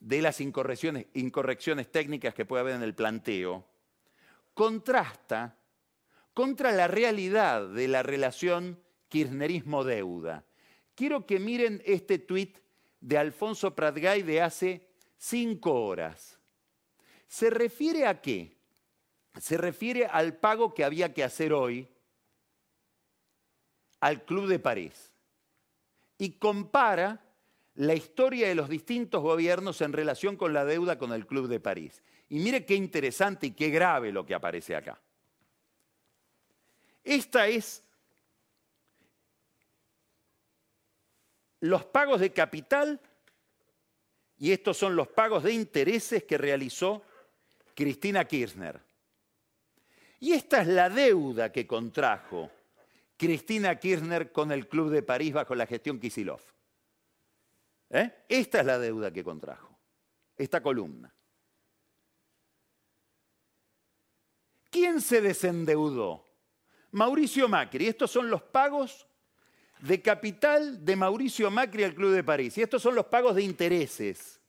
de 0.00 0.20
las 0.20 0.40
incorrecciones, 0.40 1.92
técnicas 1.92 2.34
que 2.34 2.44
puede 2.44 2.62
haber 2.62 2.74
en 2.74 2.82
el 2.82 2.96
planteo, 2.96 3.64
contrasta 4.52 5.56
contra 6.34 6.72
la 6.72 6.88
realidad 6.88 7.68
de 7.68 7.86
la 7.86 8.02
relación 8.02 8.80
kirchnerismo-deuda. 9.10 10.44
Quiero 10.96 11.24
que 11.24 11.38
miren 11.38 11.80
este 11.86 12.18
tuit 12.18 12.58
de 13.00 13.16
Alfonso 13.16 13.76
Pratgay 13.76 14.22
de 14.22 14.42
hace 14.42 14.88
cinco 15.16 15.84
horas. 15.84 16.37
¿Se 17.28 17.50
refiere 17.50 18.06
a 18.06 18.20
qué? 18.20 18.56
Se 19.38 19.56
refiere 19.58 20.06
al 20.06 20.36
pago 20.38 20.74
que 20.74 20.82
había 20.82 21.12
que 21.12 21.22
hacer 21.22 21.52
hoy 21.52 21.86
al 24.00 24.24
Club 24.24 24.48
de 24.48 24.58
París 24.58 25.12
y 26.16 26.32
compara 26.32 27.22
la 27.74 27.94
historia 27.94 28.48
de 28.48 28.54
los 28.54 28.68
distintos 28.68 29.22
gobiernos 29.22 29.80
en 29.82 29.92
relación 29.92 30.36
con 30.36 30.52
la 30.52 30.64
deuda 30.64 30.98
con 30.98 31.12
el 31.12 31.26
Club 31.26 31.46
de 31.48 31.60
París. 31.60 32.02
Y 32.30 32.38
mire 32.40 32.64
qué 32.64 32.74
interesante 32.74 33.48
y 33.48 33.50
qué 33.52 33.68
grave 33.68 34.10
lo 34.10 34.26
que 34.26 34.34
aparece 34.34 34.74
acá. 34.74 35.00
Esta 37.04 37.46
es 37.46 37.84
los 41.60 41.84
pagos 41.84 42.20
de 42.20 42.32
capital 42.32 43.00
y 44.38 44.52
estos 44.52 44.76
son 44.76 44.96
los 44.96 45.08
pagos 45.08 45.42
de 45.42 45.52
intereses 45.52 46.24
que 46.24 46.38
realizó 46.38 47.02
Cristina 47.78 48.24
Kirchner. 48.24 48.80
Y 50.18 50.32
esta 50.32 50.62
es 50.62 50.66
la 50.66 50.90
deuda 50.90 51.52
que 51.52 51.64
contrajo 51.64 52.50
Cristina 53.16 53.78
Kirchner 53.78 54.32
con 54.32 54.50
el 54.50 54.66
Club 54.66 54.90
de 54.90 55.04
París 55.04 55.32
bajo 55.32 55.54
la 55.54 55.64
gestión 55.64 56.00
Kisilov. 56.00 56.40
¿Eh? 57.90 58.24
Esta 58.28 58.58
es 58.58 58.66
la 58.66 58.80
deuda 58.80 59.12
que 59.12 59.22
contrajo, 59.22 59.78
esta 60.36 60.60
columna. 60.60 61.14
¿Quién 64.70 65.00
se 65.00 65.20
desendeudó? 65.20 66.24
Mauricio 66.90 67.48
Macri. 67.48 67.86
Estos 67.86 68.10
son 68.10 68.28
los 68.28 68.42
pagos 68.42 69.06
de 69.82 70.02
capital 70.02 70.84
de 70.84 70.96
Mauricio 70.96 71.48
Macri 71.48 71.84
al 71.84 71.94
Club 71.94 72.10
de 72.10 72.24
París. 72.24 72.58
Y 72.58 72.62
estos 72.62 72.82
son 72.82 72.96
los 72.96 73.06
pagos 73.06 73.36
de 73.36 73.42
intereses. 73.42 74.40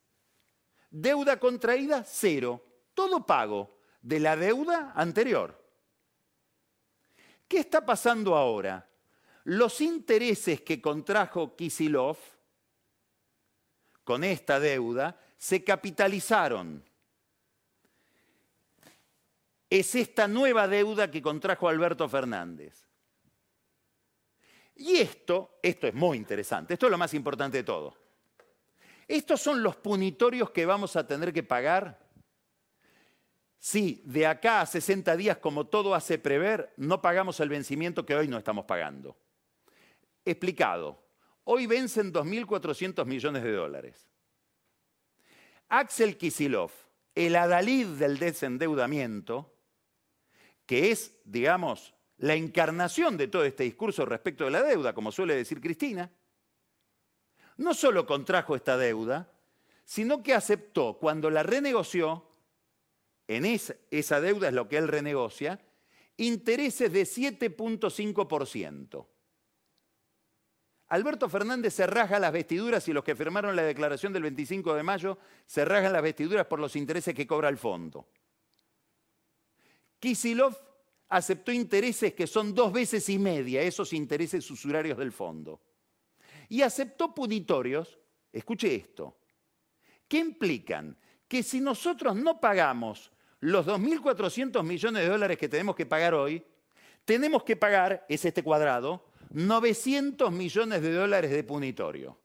Deuda 0.89 1.39
contraída, 1.39 2.03
cero. 2.03 2.65
Todo 2.99 3.25
pago 3.25 3.77
de 4.01 4.19
la 4.19 4.35
deuda 4.35 4.91
anterior. 4.93 5.57
¿Qué 7.47 7.59
está 7.59 7.85
pasando 7.85 8.35
ahora? 8.35 8.89
Los 9.45 9.79
intereses 9.79 10.59
que 10.59 10.81
contrajo 10.81 11.55
Kisilov 11.55 12.17
con 14.03 14.25
esta 14.25 14.59
deuda 14.59 15.17
se 15.37 15.63
capitalizaron. 15.63 16.83
Es 19.69 19.95
esta 19.95 20.27
nueva 20.27 20.67
deuda 20.67 21.09
que 21.09 21.21
contrajo 21.21 21.69
Alberto 21.69 22.09
Fernández. 22.09 22.85
Y 24.75 24.97
esto, 24.97 25.57
esto 25.63 25.87
es 25.87 25.93
muy 25.93 26.17
interesante, 26.17 26.73
esto 26.73 26.87
es 26.87 26.91
lo 26.91 26.97
más 26.97 27.13
importante 27.13 27.59
de 27.59 27.63
todo. 27.63 27.95
Estos 29.07 29.39
son 29.39 29.63
los 29.63 29.77
punitorios 29.77 30.51
que 30.51 30.65
vamos 30.65 30.97
a 30.97 31.07
tener 31.07 31.31
que 31.31 31.43
pagar 31.43 32.08
si 33.59 34.01
de 34.05 34.25
acá 34.25 34.61
a 34.61 34.65
60 34.65 35.15
días, 35.17 35.37
como 35.37 35.67
todo 35.67 35.93
hace 35.93 36.17
prever, 36.17 36.73
no 36.77 37.01
pagamos 37.01 37.39
el 37.41 37.49
vencimiento 37.49 38.05
que 38.05 38.15
hoy 38.15 38.27
no 38.27 38.37
estamos 38.37 38.65
pagando. 38.65 39.17
Explicado, 40.23 41.03
hoy 41.43 41.67
vencen 41.67 42.13
2.400 42.13 43.05
millones 43.05 43.43
de 43.43 43.51
dólares. 43.51 44.09
Axel 45.67 46.17
Kisilov, 46.17 46.71
el 47.15 47.35
adalid 47.35 47.87
del 47.87 48.17
desendeudamiento, 48.17 49.53
que 50.65 50.91
es, 50.91 51.19
digamos, 51.25 51.93
la 52.17 52.35
encarnación 52.35 53.17
de 53.17 53.27
todo 53.27 53.43
este 53.43 53.63
discurso 53.63 54.05
respecto 54.05 54.45
de 54.45 54.51
la 54.51 54.63
deuda, 54.63 54.93
como 54.93 55.11
suele 55.11 55.35
decir 55.35 55.59
Cristina, 55.59 56.11
no 57.57 57.73
solo 57.73 58.05
contrajo 58.05 58.55
esta 58.55 58.77
deuda, 58.77 59.31
sino 59.83 60.23
que 60.23 60.33
aceptó 60.33 60.97
cuando 60.97 61.29
la 61.29 61.43
renegoció, 61.43 62.28
en 63.29 63.45
esa, 63.45 64.19
deuda 64.19 64.47
es 64.47 64.53
lo 64.55 64.67
que 64.67 64.77
él 64.77 64.87
renegocia, 64.87 65.59
intereses 66.17 66.91
de 66.91 67.03
7.5%. 67.03 69.05
Alberto 70.87 71.29
Fernández 71.29 71.75
se 71.75 71.85
raja 71.85 72.17
las 72.17 72.33
vestiduras 72.33 72.87
y 72.87 72.93
los 72.93 73.03
que 73.03 73.15
firmaron 73.15 73.55
la 73.55 73.61
declaración 73.61 74.13
del 74.13 74.23
25 74.23 74.73
de 74.73 74.81
mayo 74.81 75.19
se 75.45 75.63
rajan 75.63 75.93
las 75.93 76.01
vestiduras 76.01 76.47
por 76.47 76.59
los 76.59 76.75
intereses 76.75 77.13
que 77.13 77.27
cobra 77.27 77.49
el 77.49 77.59
fondo. 77.59 78.07
Kisilov 79.99 80.57
aceptó 81.09 81.51
intereses 81.51 82.15
que 82.15 82.25
son 82.25 82.55
dos 82.55 82.73
veces 82.73 83.07
y 83.09 83.19
media 83.19 83.61
esos 83.61 83.93
intereses 83.93 84.49
usurarios 84.49 84.97
del 84.97 85.11
fondo. 85.11 85.61
Y 86.49 86.63
aceptó 86.63 87.13
punitorios, 87.13 87.99
escuche 88.33 88.73
esto, 88.73 89.19
que 90.07 90.17
implican 90.17 90.97
que 91.27 91.43
si 91.43 91.61
nosotros 91.61 92.15
no 92.15 92.39
pagamos 92.39 93.11
los 93.41 93.65
2.400 93.65 94.63
millones 94.63 95.03
de 95.03 95.09
dólares 95.09 95.37
que 95.37 95.49
tenemos 95.49 95.75
que 95.75 95.85
pagar 95.85 96.13
hoy, 96.13 96.43
tenemos 97.05 97.43
que 97.43 97.55
pagar, 97.55 98.05
es 98.09 98.25
este 98.25 98.43
cuadrado, 98.43 99.05
900 99.31 100.31
millones 100.31 100.81
de 100.81 100.93
dólares 100.93 101.31
de 101.31 101.43
punitorio. 101.43 102.17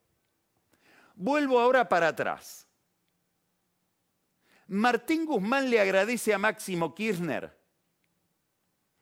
Vuelvo 1.14 1.60
ahora 1.60 1.88
para 1.88 2.08
atrás. 2.08 2.66
Martín 4.66 5.26
Guzmán 5.26 5.70
le 5.70 5.80
agradece 5.80 6.34
a 6.34 6.38
Máximo 6.38 6.94
Kirchner 6.94 7.56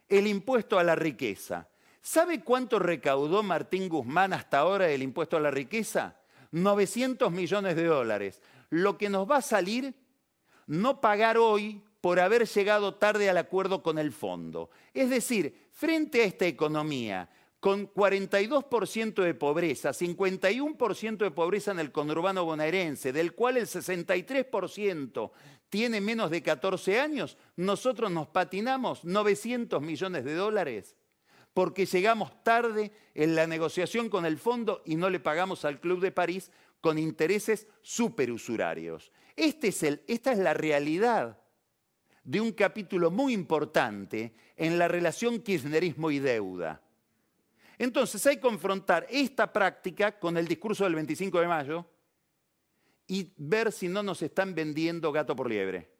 el 0.08 0.26
impuesto 0.26 0.78
a 0.78 0.84
la 0.84 0.94
riqueza. 0.94 1.68
¿Sabe 2.02 2.42
cuánto 2.42 2.78
recaudó 2.78 3.42
Martín 3.42 3.88
Guzmán 3.88 4.32
hasta 4.32 4.58
ahora 4.58 4.86
del 4.86 5.02
impuesto 5.02 5.36
a 5.36 5.40
la 5.40 5.50
riqueza? 5.50 6.16
900 6.50 7.30
millones 7.32 7.76
de 7.76 7.84
dólares. 7.84 8.42
Lo 8.70 8.98
que 8.98 9.08
nos 9.08 9.30
va 9.30 9.36
a 9.36 9.42
salir 9.42 9.94
no 10.66 11.00
pagar 11.00 11.38
hoy 11.38 11.82
por 12.02 12.18
haber 12.18 12.48
llegado 12.48 12.96
tarde 12.96 13.30
al 13.30 13.38
acuerdo 13.38 13.80
con 13.80 13.96
el 13.96 14.12
fondo. 14.12 14.70
Es 14.92 15.08
decir, 15.08 15.68
frente 15.70 16.20
a 16.20 16.24
esta 16.24 16.46
economía 16.46 17.30
con 17.60 17.88
42% 17.94 19.22
de 19.22 19.34
pobreza, 19.34 19.90
51% 19.90 21.16
de 21.18 21.30
pobreza 21.30 21.70
en 21.70 21.78
el 21.78 21.92
conurbano 21.92 22.44
bonaerense, 22.44 23.12
del 23.12 23.34
cual 23.34 23.56
el 23.56 23.66
63% 23.66 25.30
tiene 25.68 26.00
menos 26.00 26.32
de 26.32 26.42
14 26.42 26.98
años, 26.98 27.38
nosotros 27.54 28.10
nos 28.10 28.26
patinamos 28.26 29.04
900 29.04 29.80
millones 29.80 30.24
de 30.24 30.34
dólares 30.34 30.96
porque 31.54 31.86
llegamos 31.86 32.42
tarde 32.42 32.90
en 33.14 33.36
la 33.36 33.46
negociación 33.46 34.08
con 34.08 34.26
el 34.26 34.38
fondo 34.38 34.82
y 34.84 34.96
no 34.96 35.08
le 35.08 35.20
pagamos 35.20 35.64
al 35.64 35.78
Club 35.78 36.00
de 36.00 36.10
París 36.10 36.50
con 36.80 36.98
intereses 36.98 37.68
superusurarios. 37.82 39.12
Este 39.36 39.68
es 39.68 39.82
esta 39.82 40.32
es 40.32 40.38
la 40.38 40.54
realidad 40.54 41.41
de 42.24 42.40
un 42.40 42.52
capítulo 42.52 43.10
muy 43.10 43.32
importante 43.32 44.34
en 44.56 44.78
la 44.78 44.88
relación 44.88 45.40
kirchnerismo 45.40 46.10
y 46.10 46.18
deuda. 46.18 46.80
Entonces 47.78 48.24
hay 48.26 48.36
que 48.36 48.42
confrontar 48.42 49.06
esta 49.10 49.52
práctica 49.52 50.18
con 50.18 50.36
el 50.36 50.46
discurso 50.46 50.84
del 50.84 50.94
25 50.94 51.40
de 51.40 51.48
mayo 51.48 51.86
y 53.08 53.32
ver 53.36 53.72
si 53.72 53.88
no 53.88 54.02
nos 54.02 54.22
están 54.22 54.54
vendiendo 54.54 55.10
gato 55.10 55.34
por 55.34 55.48
liebre. 55.48 55.90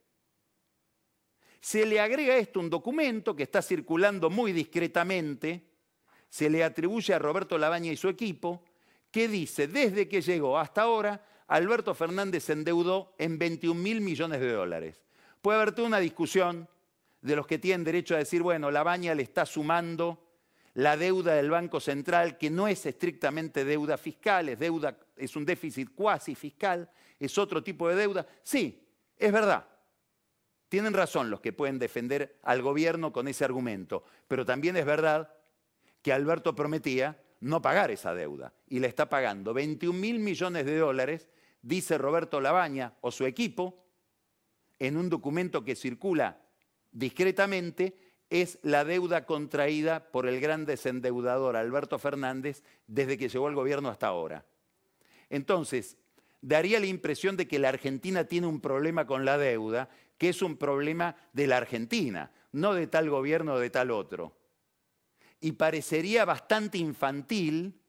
Se 1.61 1.87
le 1.87 2.01
agrega 2.01 2.35
a 2.35 2.39
esto 2.39 2.61
un 2.61 2.70
documento 2.70 3.35
que 3.35 3.45
está 3.45 3.62
circulando 3.62 4.31
muy 4.31 4.53
discretamente, 4.53 5.64
se 6.29 6.49
le 6.49 6.64
atribuye 6.64 7.14
a 7.14 7.18
Roberto 7.18 7.59
Labaña 7.59 7.93
y 7.93 7.97
su 7.97 8.09
equipo, 8.09 8.64
que 9.11 9.29
dice, 9.29 9.68
desde 9.68 10.09
que 10.09 10.23
llegó 10.23 10.59
hasta 10.59 10.83
ahora, 10.83 11.25
Alberto 11.49 11.95
Fernández 11.95 12.45
se 12.45 12.55
endeudó 12.55 13.14
en 13.18 13.39
21 13.39 13.81
mil 13.81 14.01
millones 14.01 14.41
de 14.41 14.53
dólares. 14.53 15.02
Puede 15.43 15.61
haber 15.61 15.72
toda 15.72 15.88
una 15.88 15.99
discusión 15.99 16.68
de 17.20 17.36
los 17.36 17.47
que 17.47 17.59
tienen 17.59 17.84
derecho 17.84 18.14
a 18.14 18.18
decir, 18.18 18.43
bueno, 18.43 18.70
Labaña 18.70 19.14
le 19.14 19.24
está 19.24 19.45
sumando 19.45 20.22
la 20.74 20.97
deuda 20.97 21.34
del 21.34 21.51
Banco 21.51 21.80
Central, 21.80 22.38
que 22.38 22.49
no 22.49 22.68
es 22.68 22.86
estrictamente 22.86 23.64
deuda 23.64 23.99
fiscal, 23.99 24.49
es, 24.49 24.59
deuda, 24.59 24.97
es 25.16 25.34
un 25.36 25.45
déficit 25.45 25.95
cuasi 25.95 26.34
fiscal, 26.36 26.88
es 27.18 27.36
otro 27.38 27.62
tipo 27.62 27.88
de 27.88 27.97
deuda. 27.97 28.26
Sí, 28.43 28.86
es 29.16 29.32
verdad. 29.32 29.66
Tienen 30.68 30.95
razón 30.95 31.28
los 31.28 31.40
que 31.40 31.53
pueden 31.53 31.78
defender 31.78 32.38
al 32.43 32.62
gobierno 32.62 33.12
con 33.12 33.28
ese 33.28 33.45
argumento, 33.45 34.05
pero 34.28 34.47
también 34.47 34.76
es 34.76 34.86
verdad 34.86 35.34
que 36.01 36.12
Alberto 36.12 36.55
prometía 36.55 37.20
no 37.40 37.61
pagar 37.61 37.90
esa 37.90 38.14
deuda 38.14 38.55
y 38.68 38.78
le 38.78 38.86
está 38.86 39.09
pagando 39.09 39.53
21 39.53 39.99
mil 39.99 40.18
millones 40.20 40.64
de 40.64 40.78
dólares, 40.78 41.28
dice 41.61 41.99
Roberto 41.99 42.40
Labaña 42.40 42.95
o 43.01 43.11
su 43.11 43.26
equipo, 43.26 43.82
en 44.83 44.97
un 44.97 45.09
documento 45.09 45.62
que 45.62 45.76
circula 45.76 46.41
discretamente 46.91 47.97
es 48.30 48.59
la 48.62 48.85
deuda 48.85 49.26
contraída 49.26 50.11
por 50.11 50.26
el 50.26 50.41
gran 50.41 50.66
desendeudador 50.66 51.55
Alberto 51.55 52.01
Fernández 52.01 52.64
desde 52.89 53.16
que 53.16 53.28
llegó 53.28 53.47
al 53.47 53.55
gobierno 53.55 53.91
hasta 53.91 54.09
ahora. 54.09 54.45
Entonces, 55.30 55.97
daría 56.41 56.80
la 56.80 56.87
impresión 56.87 57.37
de 57.37 57.47
que 57.47 57.61
la 57.61 57.68
Argentina 57.68 58.24
tiene 58.24 58.49
un 58.49 58.61
problema 58.61 59.07
con 59.07 59.24
la 59.24 59.39
deuda, 59.39 59.89
que 60.18 60.30
es 60.30 60.43
un 60.43 60.57
problema 60.57 61.14
de 61.33 61.47
la 61.47 61.59
Argentina, 61.59 62.33
no 62.51 62.74
de 62.74 62.89
tal 62.89 63.09
gobierno 63.09 63.55
o 63.55 63.59
de 63.61 63.70
tal 63.70 63.93
otro. 63.93 64.37
Y 65.41 65.53
parecería 65.53 66.24
bastante 66.24 66.78
infantil 66.78 67.80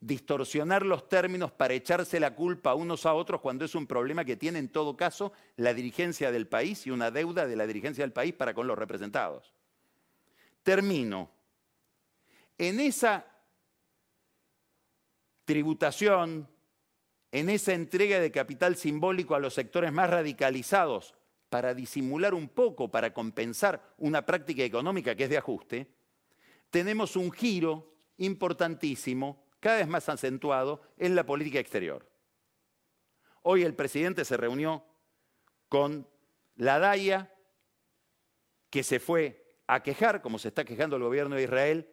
distorsionar 0.00 0.84
los 0.84 1.08
términos 1.08 1.52
para 1.52 1.74
echarse 1.74 2.18
la 2.18 2.34
culpa 2.34 2.74
unos 2.74 3.04
a 3.04 3.12
otros 3.12 3.40
cuando 3.40 3.66
es 3.66 3.74
un 3.74 3.86
problema 3.86 4.24
que 4.24 4.36
tiene 4.36 4.58
en 4.58 4.70
todo 4.70 4.96
caso 4.96 5.32
la 5.56 5.74
dirigencia 5.74 6.32
del 6.32 6.46
país 6.46 6.86
y 6.86 6.90
una 6.90 7.10
deuda 7.10 7.46
de 7.46 7.56
la 7.56 7.66
dirigencia 7.66 8.02
del 8.02 8.12
país 8.12 8.32
para 8.32 8.54
con 8.54 8.66
los 8.66 8.78
representados. 8.78 9.52
Termino. 10.62 11.30
En 12.56 12.80
esa 12.80 13.26
tributación, 15.44 16.48
en 17.32 17.50
esa 17.50 17.74
entrega 17.74 18.20
de 18.20 18.30
capital 18.30 18.76
simbólico 18.76 19.34
a 19.34 19.40
los 19.40 19.54
sectores 19.54 19.92
más 19.92 20.08
radicalizados 20.08 21.14
para 21.48 21.74
disimular 21.74 22.32
un 22.32 22.48
poco, 22.48 22.90
para 22.90 23.12
compensar 23.12 23.94
una 23.98 24.24
práctica 24.24 24.62
económica 24.62 25.14
que 25.14 25.24
es 25.24 25.30
de 25.30 25.38
ajuste, 25.38 25.90
tenemos 26.70 27.16
un 27.16 27.32
giro 27.32 27.92
importantísimo, 28.18 29.42
cada 29.60 29.76
vez 29.76 29.88
más 29.88 30.08
acentuado, 30.08 30.82
en 30.96 31.14
la 31.14 31.24
política 31.24 31.58
exterior. 31.58 32.06
Hoy 33.42 33.62
el 33.62 33.74
presidente 33.74 34.24
se 34.24 34.36
reunió 34.36 34.84
con 35.68 36.08
la 36.56 36.78
DAIA, 36.78 37.34
que 38.70 38.82
se 38.82 39.00
fue 39.00 39.56
a 39.66 39.82
quejar, 39.82 40.22
como 40.22 40.38
se 40.38 40.48
está 40.48 40.64
quejando 40.64 40.96
el 40.96 41.02
gobierno 41.02 41.36
de 41.36 41.44
Israel, 41.44 41.90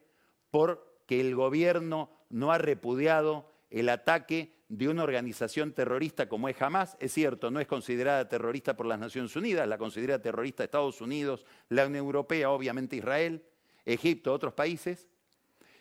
porque 0.49 1.19
el 1.19 1.35
gobierno 1.35 2.09
no 2.29 2.51
ha 2.51 2.57
repudiado 2.57 3.51
el 3.69 3.89
ataque 3.89 4.57
de 4.69 4.89
una 4.89 5.03
organización 5.03 5.73
terrorista 5.73 6.27
como 6.27 6.49
es 6.49 6.61
Hamas. 6.61 6.97
Es 6.99 7.13
cierto, 7.13 7.51
no 7.51 7.59
es 7.59 7.67
considerada 7.67 8.27
terrorista 8.27 8.75
por 8.75 8.85
las 8.85 8.99
Naciones 8.99 9.35
Unidas, 9.35 9.67
la 9.67 9.77
considera 9.77 10.21
terrorista 10.21 10.63
Estados 10.63 11.01
Unidos, 11.01 11.45
la 11.69 11.85
Unión 11.85 12.05
Europea, 12.05 12.49
obviamente 12.49 12.95
Israel, 12.95 13.45
Egipto, 13.85 14.33
otros 14.33 14.53
países. 14.53 15.07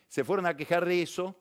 Se 0.09 0.25
fueron 0.25 0.47
a 0.47 0.57
quejar 0.57 0.85
de 0.85 1.03
eso. 1.03 1.37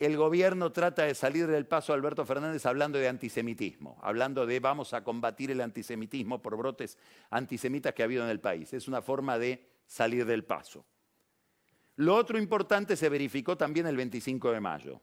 El 0.00 0.16
gobierno 0.16 0.72
trata 0.72 1.02
de 1.02 1.14
salir 1.14 1.46
del 1.46 1.66
paso 1.66 1.92
Alberto 1.92 2.24
Fernández 2.24 2.64
hablando 2.64 2.98
de 2.98 3.06
antisemitismo, 3.06 3.98
hablando 4.00 4.46
de 4.46 4.58
vamos 4.58 4.94
a 4.94 5.04
combatir 5.04 5.50
el 5.50 5.60
antisemitismo 5.60 6.40
por 6.40 6.56
brotes 6.56 6.96
antisemitas 7.28 7.92
que 7.92 8.02
ha 8.02 8.06
habido 8.06 8.24
en 8.24 8.30
el 8.30 8.40
país. 8.40 8.72
Es 8.72 8.88
una 8.88 9.02
forma 9.02 9.38
de 9.38 9.62
salir 9.86 10.24
del 10.24 10.42
paso. 10.44 10.86
Lo 11.96 12.16
otro 12.16 12.38
importante 12.38 12.96
se 12.96 13.10
verificó 13.10 13.58
también 13.58 13.86
el 13.86 13.96
25 13.98 14.52
de 14.52 14.60
mayo. 14.60 15.02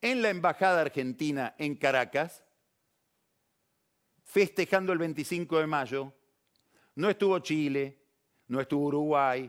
En 0.00 0.20
la 0.20 0.30
Embajada 0.30 0.80
Argentina 0.80 1.54
en 1.58 1.76
Caracas, 1.76 2.42
festejando 4.24 4.92
el 4.92 4.98
25 4.98 5.60
de 5.60 5.66
mayo, 5.68 6.12
no 6.96 7.08
estuvo 7.08 7.38
Chile, 7.38 8.02
no 8.48 8.60
estuvo 8.60 8.86
Uruguay, 8.86 9.48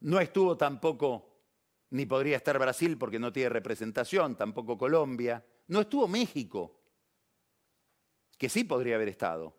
no 0.00 0.18
estuvo 0.18 0.56
tampoco, 0.56 1.27
ni 1.90 2.06
podría 2.06 2.36
estar 2.36 2.58
Brasil 2.58 2.98
porque 2.98 3.18
no 3.18 3.32
tiene 3.32 3.48
representación, 3.48 4.36
tampoco 4.36 4.76
Colombia, 4.76 5.44
no 5.68 5.80
estuvo 5.80 6.06
México, 6.08 6.80
que 8.36 8.48
sí 8.48 8.64
podría 8.64 8.96
haber 8.96 9.08
estado. 9.08 9.56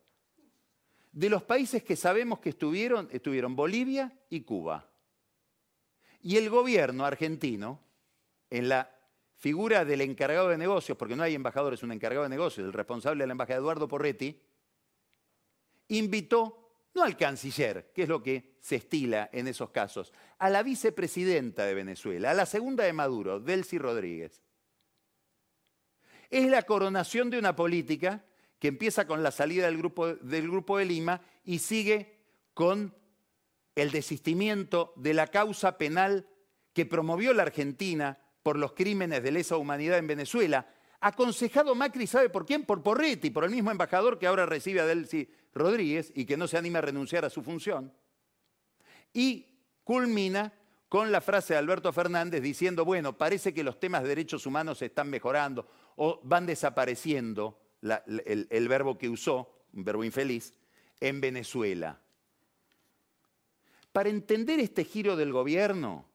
De 1.11 1.30
los 1.30 1.43
países 1.43 1.84
que 1.84 1.95
sabemos 1.95 2.39
que 2.39 2.49
estuvieron, 2.49 3.09
estuvieron 3.11 3.55
Bolivia 3.55 4.13
y 4.30 4.41
Cuba. 4.41 4.89
Y 6.21 6.38
el 6.38 6.49
gobierno 6.49 7.05
argentino, 7.05 7.80
en 8.49 8.69
la 8.69 8.95
figura 9.38 9.86
del 9.86 10.01
encargado 10.01 10.49
de 10.49 10.57
negocios, 10.57 10.97
porque 10.97 11.15
no 11.15 11.23
hay 11.23 11.34
embajadores, 11.34 11.82
un 11.82 11.91
encargado 11.91 12.23
de 12.23 12.30
negocios, 12.30 12.65
el 12.65 12.73
responsable 12.73 13.23
de 13.23 13.27
la 13.27 13.32
embajada, 13.32 13.59
Eduardo 13.59 13.88
Porretti, 13.88 14.39
invitó 15.88 16.68
no 16.93 17.03
al 17.03 17.17
canciller, 17.17 17.91
que 17.93 18.03
es 18.03 18.09
lo 18.09 18.23
que 18.23 18.55
se 18.59 18.77
estila 18.77 19.29
en 19.31 19.47
esos 19.47 19.69
casos, 19.69 20.13
a 20.37 20.49
la 20.49 20.63
vicepresidenta 20.63 21.65
de 21.65 21.73
Venezuela, 21.73 22.31
a 22.31 22.33
la 22.33 22.45
segunda 22.45 22.83
de 22.83 22.93
Maduro, 22.93 23.39
Delcy 23.39 23.77
Rodríguez. 23.77 24.41
Es 26.29 26.47
la 26.47 26.63
coronación 26.63 27.29
de 27.29 27.39
una 27.39 27.55
política 27.55 28.23
que 28.59 28.67
empieza 28.67 29.07
con 29.07 29.23
la 29.23 29.31
salida 29.31 29.65
del 29.65 29.77
grupo, 29.77 30.07
del 30.15 30.43
grupo 30.49 30.77
de 30.77 30.85
Lima 30.85 31.21
y 31.43 31.59
sigue 31.59 32.19
con 32.53 32.93
el 33.75 33.91
desistimiento 33.91 34.93
de 34.97 35.13
la 35.13 35.27
causa 35.27 35.77
penal 35.77 36.27
que 36.73 36.85
promovió 36.85 37.33
la 37.33 37.43
Argentina 37.43 38.19
por 38.43 38.57
los 38.57 38.73
crímenes 38.73 39.23
de 39.23 39.31
lesa 39.31 39.57
humanidad 39.57 39.97
en 39.97 40.07
Venezuela, 40.07 40.67
aconsejado 41.01 41.75
Macri, 41.75 42.07
¿sabe 42.07 42.29
por 42.29 42.45
quién? 42.45 42.65
Por 42.65 42.83
Porretti, 42.83 43.29
por 43.29 43.43
el 43.43 43.51
mismo 43.51 43.71
embajador 43.71 44.19
que 44.19 44.27
ahora 44.27 44.45
recibe 44.45 44.81
a 44.81 44.85
Delcy 44.85 45.29
Rodríguez 45.53 46.11
y 46.15 46.25
que 46.25 46.37
no 46.37 46.47
se 46.47 46.57
anima 46.57 46.79
a 46.79 46.83
renunciar 46.83 47.25
a 47.25 47.29
su 47.29 47.41
función. 47.41 47.93
Y 49.13 49.45
culmina 49.83 50.53
con 50.89 51.11
la 51.11 51.21
frase 51.21 51.53
de 51.53 51.59
Alberto 51.59 51.93
Fernández 51.93 52.41
diciendo, 52.41 52.83
bueno, 52.83 53.17
parece 53.17 53.53
que 53.53 53.63
los 53.63 53.79
temas 53.79 54.01
de 54.03 54.09
derechos 54.09 54.45
humanos 54.45 54.79
se 54.79 54.87
están 54.87 55.09
mejorando 55.09 55.67
o 55.95 56.19
van 56.23 56.45
desapareciendo 56.45 57.59
el, 57.81 58.67
verbo 58.67 58.97
que 58.97 59.07
usó, 59.07 59.65
un 59.73 59.83
verbo 59.83 60.03
infeliz, 60.03 60.53
en 60.99 61.21
Venezuela. 61.21 61.99
Para 63.91 64.09
entender 64.09 64.59
este 64.59 64.83
giro 64.83 65.15
del 65.15 65.31
gobierno, 65.31 66.05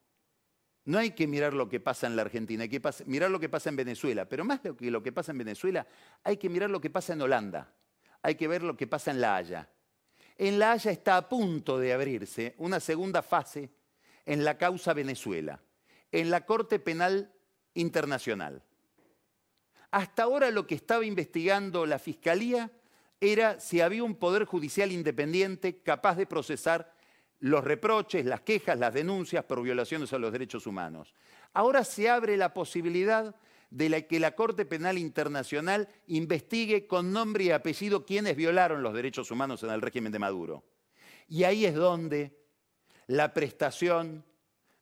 no 0.85 0.99
hay 0.99 1.13
que 1.13 1.27
mirar 1.27 1.55
lo 1.55 1.69
que 1.69 1.81
pasa 1.81 2.07
en 2.07 2.17
la 2.17 2.23
Argentina, 2.23 2.63
hay 2.65 2.69
que 2.69 2.83
mirar 3.07 3.31
lo 3.31 3.41
que 3.41 3.49
pasa 3.49 3.71
en 3.71 3.77
Venezuela, 3.77 4.29
pero 4.29 4.45
más 4.45 4.61
que 4.61 4.91
lo 4.91 5.03
que 5.03 5.13
pasa 5.13 5.33
en 5.33 5.39
Venezuela, 5.39 5.87
hay 6.23 6.37
que 6.37 6.49
mirar 6.49 6.71
lo 6.71 6.81
que 6.81 6.91
pasa 6.91 7.15
en 7.15 7.23
Holanda, 7.23 7.73
hay 8.23 8.35
que 8.35 8.49
ver 8.49 8.63
lo 8.63 8.77
que 8.77 8.87
pasa 8.87 9.11
en 9.11 9.21
La 9.21 9.37
Haya. 9.37 9.69
En 10.37 10.59
La 10.59 10.73
Haya 10.73 10.91
está 10.91 11.17
a 11.17 11.29
punto 11.29 11.79
de 11.79 11.93
abrirse 11.93 12.55
una 12.59 12.81
segunda 12.81 13.23
fase 13.23 13.71
en 14.27 14.45
la 14.45 14.59
causa 14.59 14.93
Venezuela, 14.93 15.61
en 16.13 16.31
la 16.31 16.45
Corte 16.45 16.79
Penal 16.79 17.33
Internacional. 17.75 18.63
Hasta 19.91 20.25
ahora 20.25 20.51
lo 20.51 20.67
que 20.67 20.75
estaba 20.75 21.05
investigando 21.05 21.87
la 21.87 21.99
Fiscalía 21.99 22.71
era 23.21 23.61
si 23.61 23.81
había 23.81 24.05
un 24.05 24.17
poder 24.17 24.45
judicial 24.45 24.93
independiente 24.93 25.79
capaz 25.83 26.17
de 26.17 26.27
procesar 26.27 26.94
los 27.45 27.63
reproches, 27.63 28.25
las 28.25 28.41
quejas, 28.41 28.79
las 28.79 28.95
denuncias 28.95 29.45
por 29.45 29.61
violaciones 29.63 30.11
a 30.15 30.19
los 30.19 30.33
derechos 30.33 30.67
humanos. 30.67 31.13
Ahora 31.53 31.85
se 31.85 32.09
abre 32.09 32.39
la 32.39 32.55
posibilidad 32.55 33.37
de 33.69 34.07
que 34.07 34.19
la 34.19 34.35
Corte 34.35 34.65
Penal 34.65 34.97
Internacional 34.97 35.87
investigue 36.07 36.87
con 36.87 37.13
nombre 37.13 37.45
y 37.45 37.51
apellido 37.51 38.07
quienes 38.07 38.35
violaron 38.35 38.83
los 38.83 38.95
derechos 38.95 39.31
humanos 39.31 39.63
en 39.63 39.69
el 39.69 39.83
régimen 39.83 40.11
de 40.11 40.19
Maduro. 40.19 40.65
Y 41.29 41.45
ahí 41.45 41.67
es 41.67 41.75
donde 41.75 42.35
la 43.09 43.35
prestación 43.35 44.25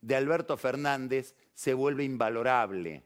de 0.01 0.15
Alberto 0.15 0.57
Fernández 0.57 1.35
se 1.55 1.75
vuelve 1.75 2.05
invalorable, 2.05 3.03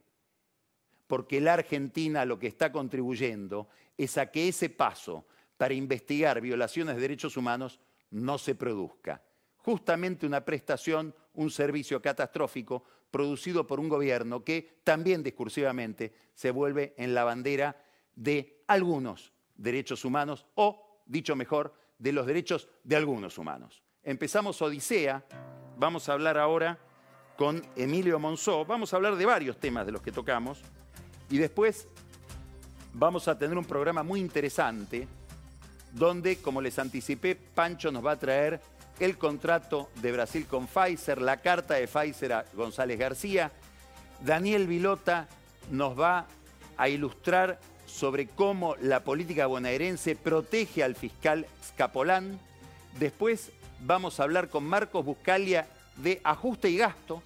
porque 1.07 1.41
la 1.41 1.55
Argentina 1.55 2.27
lo 2.27 2.39
que 2.39 2.49
está 2.49 2.71
contribuyendo 2.71 3.71
es 3.97 4.19
a 4.19 4.31
que 4.31 4.49
ese 4.49 4.69
paso 4.69 5.25
para 5.57 5.73
investigar 5.73 6.43
violaciones 6.43 6.97
de 6.97 7.01
derechos 7.01 7.39
humanos 7.39 7.81
no 8.11 8.37
se 8.37 8.55
produzca. 8.55 9.23
Justamente 9.67 10.27
una 10.27 10.45
prestación, 10.45 11.13
un 11.35 11.51
servicio 11.51 12.01
catastrófico 12.01 12.85
producido 13.11 13.67
por 13.67 13.81
un 13.81 13.89
gobierno 13.89 14.45
que 14.45 14.79
también 14.85 15.25
discursivamente 15.25 16.15
se 16.35 16.53
vuelve 16.53 16.95
en 16.97 17.15
la 17.15 17.25
bandera 17.25 17.77
de 18.15 18.63
algunos 18.69 19.33
derechos 19.57 20.05
humanos 20.05 20.47
o, 20.55 21.03
dicho 21.05 21.35
mejor, 21.35 21.75
de 21.99 22.13
los 22.13 22.27
derechos 22.27 22.69
de 22.85 22.95
algunos 22.95 23.39
humanos. 23.39 23.83
Empezamos 24.05 24.63
Odisea, 24.63 25.27
vamos 25.77 26.09
a 26.09 26.13
hablar 26.13 26.39
ahora 26.39 26.79
con 27.37 27.61
Emilio 27.75 28.21
Monzó, 28.21 28.65
vamos 28.65 28.93
a 28.93 28.99
hablar 28.99 29.17
de 29.17 29.27
varios 29.27 29.59
temas 29.59 29.85
de 29.85 29.91
los 29.91 30.01
que 30.01 30.13
tocamos. 30.13 30.63
Y 31.29 31.39
después 31.39 31.89
vamos 32.93 33.27
a 33.27 33.37
tener 33.37 33.59
un 33.59 33.65
programa 33.65 34.05
muy 34.05 34.21
interesante 34.21 35.09
donde, 35.91 36.37
como 36.37 36.61
les 36.61 36.79
anticipé, 36.79 37.35
Pancho 37.35 37.91
nos 37.91 38.07
va 38.07 38.13
a 38.13 38.19
traer 38.19 38.61
el 39.01 39.19
contrato 39.19 39.91
de 39.97 40.13
Brasil 40.13 40.47
con 40.47 40.67
Pfizer, 40.67 41.21
la 41.21 41.39
carta 41.39 41.75
de 41.75 41.87
Pfizer 41.87 42.33
a 42.33 42.45
González 42.55 42.99
García. 42.99 43.51
Daniel 44.21 44.67
Vilota 44.67 45.29
nos 45.71 45.99
va 45.99 46.27
a 46.77 46.89
ilustrar 46.89 47.59
sobre 47.87 48.27
cómo 48.27 48.75
la 48.81 49.01
política 49.01 49.47
bonaerense 49.47 50.17
protege 50.17 50.83
al 50.83 50.95
fiscal 50.95 51.47
Scapolán. 51.65 52.39
Después 52.99 53.51
vamos 53.81 54.19
a 54.19 54.25
hablar 54.25 54.49
con 54.49 54.65
Marcos 54.65 55.05
Buscalia 55.05 55.67
de 55.97 56.21
ajuste 56.25 56.71
y 56.71 56.79
gasto, 56.79 57.23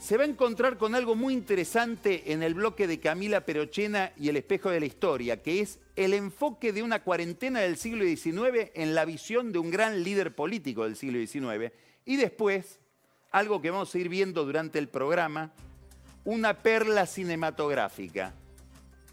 se 0.00 0.16
va 0.16 0.24
a 0.24 0.26
encontrar 0.26 0.78
con 0.78 0.94
algo 0.94 1.14
muy 1.14 1.34
interesante 1.34 2.32
en 2.32 2.42
el 2.42 2.54
bloque 2.54 2.86
de 2.86 2.98
Camila 2.98 3.44
Perochena 3.44 4.12
y 4.16 4.30
el 4.30 4.38
espejo 4.38 4.70
de 4.70 4.80
la 4.80 4.86
historia, 4.86 5.42
que 5.42 5.60
es 5.60 5.78
el 5.94 6.14
enfoque 6.14 6.72
de 6.72 6.82
una 6.82 7.02
cuarentena 7.02 7.60
del 7.60 7.76
siglo 7.76 8.04
XIX 8.04 8.70
en 8.74 8.94
la 8.94 9.04
visión 9.04 9.52
de 9.52 9.58
un 9.58 9.70
gran 9.70 10.02
líder 10.02 10.34
político 10.34 10.84
del 10.84 10.96
siglo 10.96 11.18
XIX. 11.18 11.70
Y 12.06 12.16
después, 12.16 12.80
algo 13.30 13.60
que 13.60 13.70
vamos 13.70 13.94
a 13.94 13.98
ir 13.98 14.08
viendo 14.08 14.46
durante 14.46 14.78
el 14.78 14.88
programa, 14.88 15.52
una 16.24 16.54
perla 16.62 17.04
cinematográfica. 17.04 18.32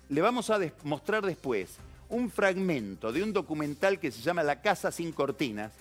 Le 0.08 0.22
vamos 0.22 0.50
a 0.50 0.60
mostrar 0.84 1.26
después 1.26 1.76
un 2.08 2.30
fragmento 2.32 3.12
de 3.12 3.24
un 3.24 3.34
documental 3.34 4.00
que 4.00 4.10
se 4.10 4.22
llama 4.22 4.42
La 4.42 4.62
Casa 4.62 4.90
sin 4.94 5.12
Cortinas, 5.12 5.74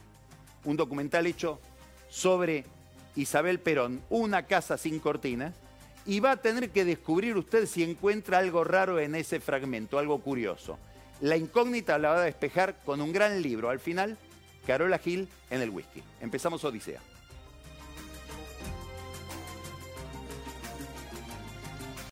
un 0.65 0.77
documental 0.77 1.29
hecho 1.29 1.61
sobre 2.09 2.65
Isabel 3.17 3.59
Perón, 3.59 4.03
una 4.11 4.45
casa 4.45 4.79
sin 4.79 5.01
cortinas, 5.01 5.55
y 6.05 6.21
va 6.21 6.33
a 6.33 6.37
tener 6.37 6.71
que 6.71 6.85
descubrir 6.85 7.37
usted 7.37 7.67
si 7.67 7.83
encuentra 7.83 8.39
algo 8.39 8.63
raro 8.63 9.01
en 9.01 9.15
ese 9.15 9.41
fragmento, 9.41 9.99
algo 9.99 10.21
curioso. 10.21 10.79
La 11.21 11.37
incógnita 11.37 11.99
la 11.99 12.11
va 12.11 12.23
a 12.23 12.25
despejar 12.25 12.77
con 12.85 13.01
un 13.01 13.13
gran 13.13 13.43
libro. 13.43 13.71
Al 13.71 13.81
final, 13.81 14.17
Carola 14.67 14.99
Gil 14.99 15.29
en 15.51 15.63
el 15.63 15.71
whisky. 15.71 16.03
Empezamos 16.21 16.63
Odisea. 16.65 17.01